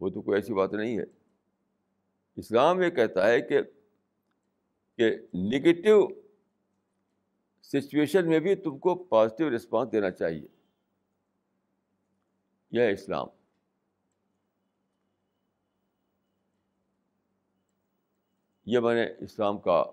[0.02, 1.04] وہ تو کوئی ایسی بات نہیں ہے
[2.38, 3.62] اسلام یہ کہتا ہے کہ
[5.00, 6.08] کہ نگیٹو
[7.64, 10.48] سچویشن میں بھی تم کو پازیٹیو رسپانس دینا چاہیے
[12.72, 13.28] یہ اسلام
[18.68, 19.84] یہ میں نے اسلام کا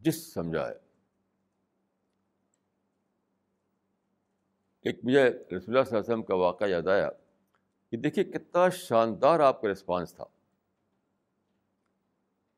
[0.00, 0.74] جس سمجھا ہے
[4.80, 7.10] ایک مجھے رسول اللہ صلی اللہ علیہ وسلم کا واقعہ یاد آیا
[7.90, 10.24] کہ دیکھیے کتنا شاندار آپ کا رسپانس تھا۔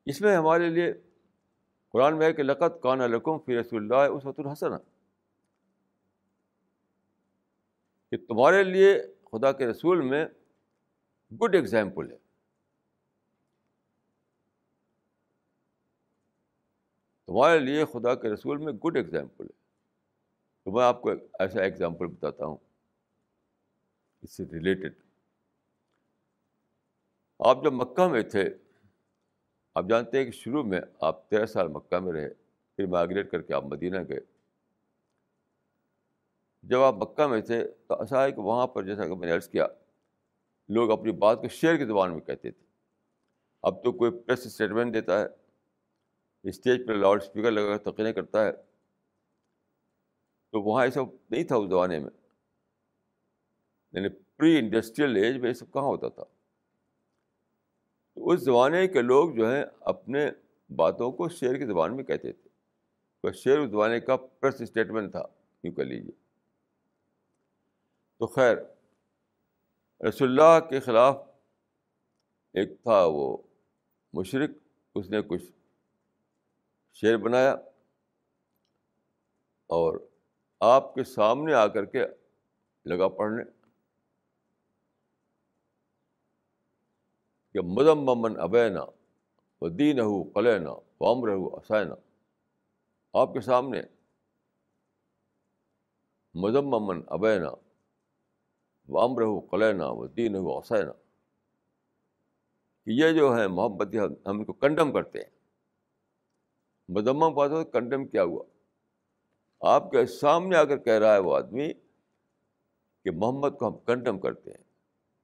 [0.05, 0.93] اس میں ہمارے لیے
[1.89, 4.77] قرآن میں ہے کہ لقت کان الکم فی رسول اللہ اس وقت الحسن
[8.09, 10.25] کہ تمہارے لیے خدا کے رسول میں
[11.41, 12.17] گڈ ایگزامپل ہے۔
[17.31, 19.63] تمہارے لیے خدا کے رسول میں گڈ ایگزامپل ہے۔
[20.63, 22.57] تو میں آپ کو ایسا ایگزامپل بتاتا ہوں۔
[24.21, 24.93] اس سے ریلیٹڈ
[27.39, 28.49] آپ جب مکہ میں تھے،
[29.75, 32.29] آپ جانتے ہیں کہ شروع میں آپ تیرہ سال مکہ میں رہے،
[32.75, 34.19] پھر مائگریٹ کر کے آپ مدینہ گئے۔
[36.63, 39.33] جب آپ مکہ میں تھے تو ایسا ہے کہ وہاں پر جیسا کہ میں نے
[39.33, 39.67] عرض کیا،
[40.69, 42.65] لوگ اپنی بات کو شعر کی زبان میں کہتے تھے۔
[43.61, 45.40] اب تو کوئی پریس اسٹیٹمنٹ دیتا ہے۔
[46.43, 48.51] اسٹیج پہ لاؤڈ اسپیکر لگا کر تقریر کرتا ہے۔
[50.51, 52.09] تو وہاں یہ سب نہیں تھا اس زمانے میں۔
[53.91, 56.23] یعنی پری انڈسٹریل ایج میں یہ سب کہاں ہوتا تھا۔
[58.15, 60.31] تو اس زمانے کے لوگ جو ہیں اپنے
[60.75, 62.49] باتوں کو شعر کی زبان میں کہتے تھے۔
[63.21, 65.23] تو شعر اس زمانے کا پریس اسٹیٹمنٹ تھا،
[65.63, 66.11] یوں کر لیجیے
[68.19, 68.57] تو خیر،
[70.07, 71.17] رسول اللہ کے خلاف
[72.53, 73.37] ایک تھا وہ
[74.13, 74.49] مشرق
[74.95, 75.51] اس نے کچھ
[77.01, 77.51] شعر بنایا
[79.67, 80.07] اور
[80.59, 82.05] آپ کے سامنے آ کر کے
[82.85, 83.43] لگا پڑھنے
[87.53, 88.81] کہ مدم ممن ابینا
[89.61, 91.95] و دین ہو قلینا وام رہو اسائنا
[93.13, 93.81] آپ کے سامنے
[96.33, 97.49] مدم ممن ابینا
[98.87, 100.91] وام رہو قلینا و دین ہو اسائنا
[102.85, 105.40] کہ یہ جو ہے محبت ہم ان کو کنڈم کرتے ہیں۔
[106.91, 108.43] مدمہ بات ہو کنڈم کیا ہوا؟
[109.59, 111.73] آپ کے سامنے آ کر کہہ رہا ہے وہ آدمی
[113.03, 114.63] کہ محمد کو ہم کنڈم کرتے ہیں،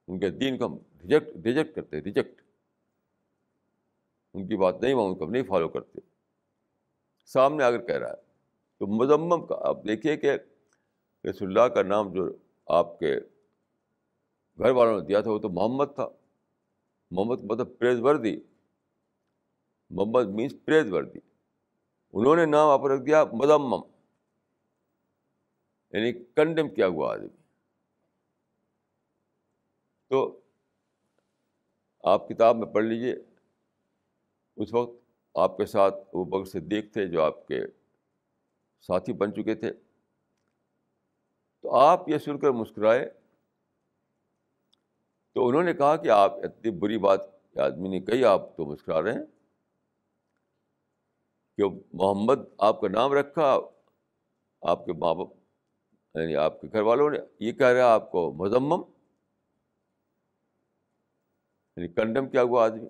[0.08, 2.42] ان کے دین کو ہم ریجیکٹ ریجیکٹ کرتے ہیں ریجیکٹ
[4.34, 5.98] ان کی بات نہیں ان کو ہم نہیں فالو کرتے۔
[7.26, 8.28] سامنے آ کر کہہ رہا ہے۔
[8.78, 10.30] تو مذمم کا آپ دیکھیے کہ
[11.30, 13.16] رسول اللہ کا نام جو آپ کے
[14.58, 16.08] گھر والوں نے دیا تھا، وہ تو محمد تھا۔
[17.10, 18.40] محمد مطلب پریز وردی
[19.90, 21.18] محمد مینس پریز وردی
[22.12, 23.82] انہوں نے نام آپ رکھ دیا مدمم۔
[25.90, 27.28] یعنی کنڈم کیا ہوا آدمی۔
[30.08, 30.40] تو
[32.04, 33.16] آپ کتاب میں پڑھ لیجیے
[34.56, 34.92] اس وقت
[35.34, 37.60] آپ کے ساتھ وہ بغ صدیق تھے جو آپ کے
[38.80, 39.72] ساتھی بن چکے تھے۔
[41.60, 43.10] تو آپ یہ سن کر مسکرائے۔
[45.34, 47.20] تو انہوں نے کہا کہ آپ اتنی بری بات
[47.58, 49.37] آدمی نے کہی، آپ تو مسکرا رہے ہیں۔
[51.58, 53.58] کہ محمد آپ کا نام رکھا،
[54.62, 55.28] آپ کے ماں باپ
[56.14, 58.82] یعنی آپ کے گھر والوں نے یہ کہہ رہا آپ کو مذمم
[61.76, 62.88] یعنی کنڈم کیا ہوا آدمی۔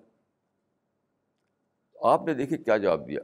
[2.01, 3.19] آپ نے دیکھیے کیا جواب دیا۔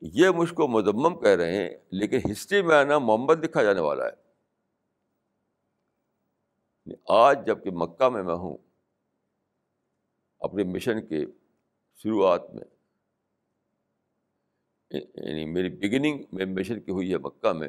[0.00, 4.04] یہ مجھ کو مذمم کہہ رہے ہیں، لیکن ہسٹری میں آنا محمد لکھا جانے والا
[4.04, 4.12] ہے۔
[6.86, 8.56] یعنی آج جبکہ مکہ میں میں ہوں،
[10.38, 11.26] اپنے مشن کے
[11.94, 12.64] شروعات میں
[14.98, 17.68] یعنی میری بگننگ میں مشن کی ہوئی ہے مکہ میں،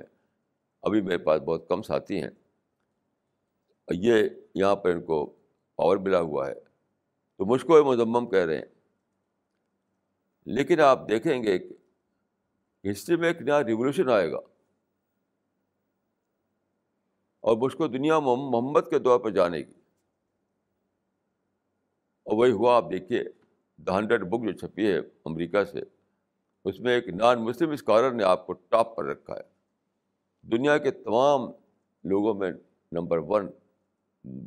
[0.82, 2.30] ابھی میرے پاس بہت کم ساتھی ہیں۔
[3.92, 4.14] یہ
[4.56, 5.26] یہاں پر ان کو
[5.76, 6.54] پاور ملا ہوا ہے۔
[7.38, 8.66] تو مجھ کو مذمم کہہ رہے ہیں۔
[10.46, 11.74] لیکن آپ دیکھیں گے کہ
[12.92, 14.40] ہسٹری میں ایک نیا ریولیوشن آئے گا۔
[17.40, 19.74] اور مجھ کو دنیا محمد کے دور پہ جانے گی
[22.24, 23.24] اور وہی ہوا، آپ دیکھیے
[23.78, 25.82] دا ہنڈریڈ بک جو چھپی ہے امریکہ سے
[26.66, 29.42] اس میں ایک نان مسلم اسکالر نے آپ کو ٹاپ پر رکھا ہے۔
[30.42, 31.40] دنیا کے تمام
[32.04, 32.52] لوگوں میں
[32.92, 33.48] نمبر ون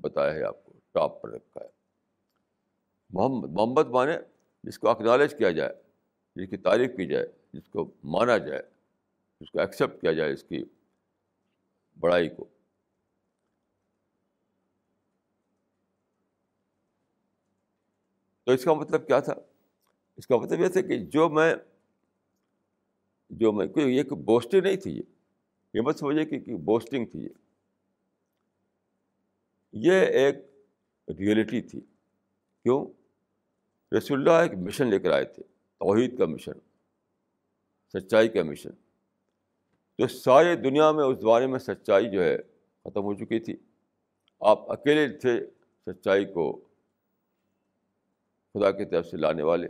[0.01, 1.69] بتایا ہے، آپ کو ٹاپ پر رکھا ہے۔
[3.11, 4.19] محمد محمد مانے
[4.65, 5.75] جس کو اکنالج کیا جائے،
[6.37, 8.63] جس کی تعریف کی جائے، جس کو مانا جائے،
[9.41, 10.65] جس کو ایکسیپٹ کیا جائے، اس کی
[12.01, 12.45] بڑائی کو۔
[18.45, 19.35] تو اس کا مطلب کیا تھا؟
[20.17, 21.55] اس کا مطلب یہ تھا کہ جو میں
[23.31, 25.03] جو میں کوئی یہ بوسٹنگ نہیں تھی یہ
[25.75, 27.29] یہ مت سمجھے کہ بوسٹنگ تھی یہ
[29.75, 30.37] یہ ایک
[31.09, 32.85] ریئلٹی تھی کیوں
[33.93, 35.43] رسول اللہ ایک مشن لے کر آئے تھے
[35.81, 36.59] توحید کا مشن
[37.95, 38.71] سچائی کا مشن
[39.99, 42.37] جو ساری دنیا میں اس زمانے میں سچائی جو ہے
[42.85, 43.57] ختم ہو چکی تھی
[44.41, 45.39] آپ اکیلے تھے
[45.87, 46.53] سچائی کو
[48.55, 49.69] خدا کی طرف سے لانے والے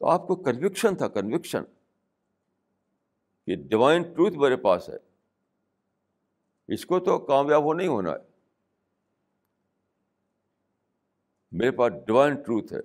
[0.00, 1.64] تو آپ کو کنوکشن تھا کنوکشن
[3.46, 4.96] کہ ڈیوائن ٹروتھ میرے پاس ہے۔
[6.74, 8.16] اس کو تو کامیاب ہو نہیں ہونا ہے۔
[11.52, 12.80] میرے پاس ڈیوائن ٹروتھ ہے۔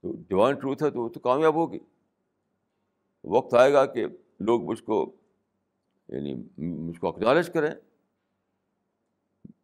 [0.00, 1.78] تو ڈیوائن ٹروتھ ہے تو وہ تو کامیاب ہوگی۔
[3.24, 4.06] وقت آئے گا کہ
[4.40, 5.16] لوگ مجھ کو
[6.08, 7.74] یعنی مجھ کو اکنالج کریں،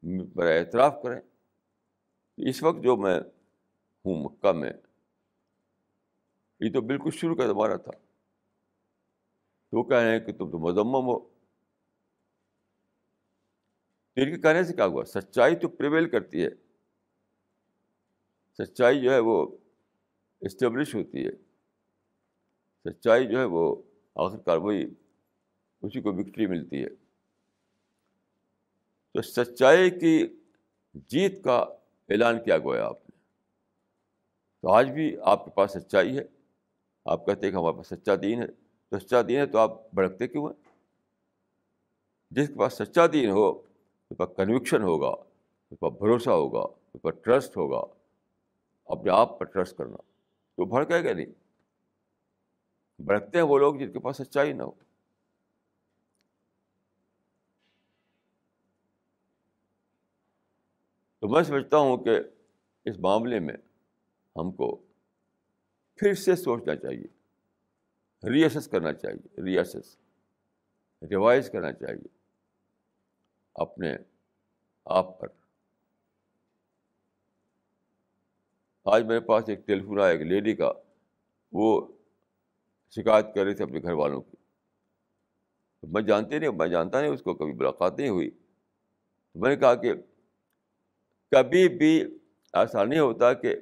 [0.03, 1.20] میرا اعتراف کریں۔
[2.37, 3.20] اس وقت جو میں
[4.05, 4.73] ہوں مکہ میں
[6.62, 7.92] یہ تو بالکل شروع کا زمانہ تھا۔
[9.70, 11.16] تو وہ کہہ رہے ہیں کہ تم تو مذمم ہو۔
[14.16, 16.50] ان کے کہنے سے کیا ہوا؟ سچائی تو پریویل کرتی ہے۔
[18.58, 19.46] سچائی جو ہے وہ
[20.40, 21.30] اسٹیبلش ہوتی ہے۔
[22.84, 23.82] سچائی جو ہے وہ
[24.14, 24.84] آخر کار وہی
[25.82, 26.88] اسی کو وکٹری ملتی ہے۔
[29.12, 30.40] تو سچائی کی
[30.94, 31.56] جیت کا
[32.08, 33.18] اعلان کیا گیا آپ نے؟
[34.60, 36.41] تو آج بھی آپ کے پاس سچائی ہے۔
[37.05, 38.46] آپ کہتے ہیں کہ ہمارے پاس سچا دین ہے،
[38.88, 40.70] تو سچا دین ہے تو آپ بھڑکتے کیوں ہیں؟
[42.30, 43.48] جس کے پاس سچا دین ہو،
[44.11, 45.14] اس پر کنوکشن ہوگا،
[45.70, 47.94] اس پر بھروسہ ہوگا، اس پر ٹرسٹ ہوگا،
[48.84, 49.96] اپنے آپ پر ٹرسٹ کرنا۔
[50.55, 51.26] تو بھڑکے گا نہیں۔
[52.98, 54.70] بھڑکتے ہیں وہ لوگ جن کے پاس سچائی نہ ہو۔
[61.18, 62.11] تو میں سمجھتا ہوں کہ
[62.84, 63.55] اس معاملے میں
[64.36, 64.82] ہم کو
[66.03, 67.05] پھر سے سوچنا چاہیے۔
[68.30, 69.96] ریئسس کرنا چاہیے۔ ریئسس
[71.11, 72.09] ریوائز کرنا چاہیے۔
[73.55, 73.96] اپنے
[74.84, 75.28] آپ پر۔
[78.84, 80.72] آج میرے پاس ایک ٹیلیفون آیا، ایک لیڈی کا۔
[81.53, 81.92] وہ
[82.90, 84.36] شکایت کر رہی تھی اپنے گھر والوں کی۔
[85.82, 88.30] میں جانتے نہیں، میں جانتا نہیں، اس کو کبھی ملاقات نہیں ہوئی۔
[89.34, 89.94] میں نے کہا کہ
[91.30, 92.18] کبھی بھی
[92.53, 93.57] ایسا نہیں ہوتا کہ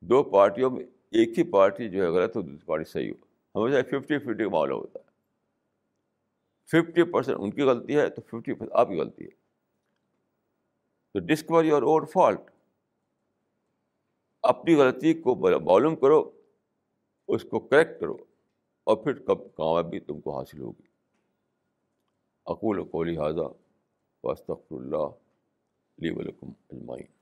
[0.00, 3.76] دو پارٹیوں میں ایک ہی پارٹی جو ہے غلط ہو، دوسری پارٹی صحیح ہو۔ ہمیشہ
[3.82, 5.08] ففٹی ففٹی کا معاملہ ہوتا ہے۔
[6.66, 9.30] ففٹی پرسینٹ ان کی غلطی ہے تو ففٹی پرسینٹ آپ کی غلطی ہے۔
[11.12, 12.40] تو ڈسکور یور اوور فالٹ
[14.42, 16.30] اپنی غلطی کو معلوم کرو،
[17.28, 18.16] اس کو کریکٹ کرو
[18.84, 20.86] اور پھر کب کامیابی تم کو حاصل ہوگی۔
[22.46, 23.42] اقول کو لہٰذا
[24.22, 27.17] وسط اللہ علی ولکم اجمائین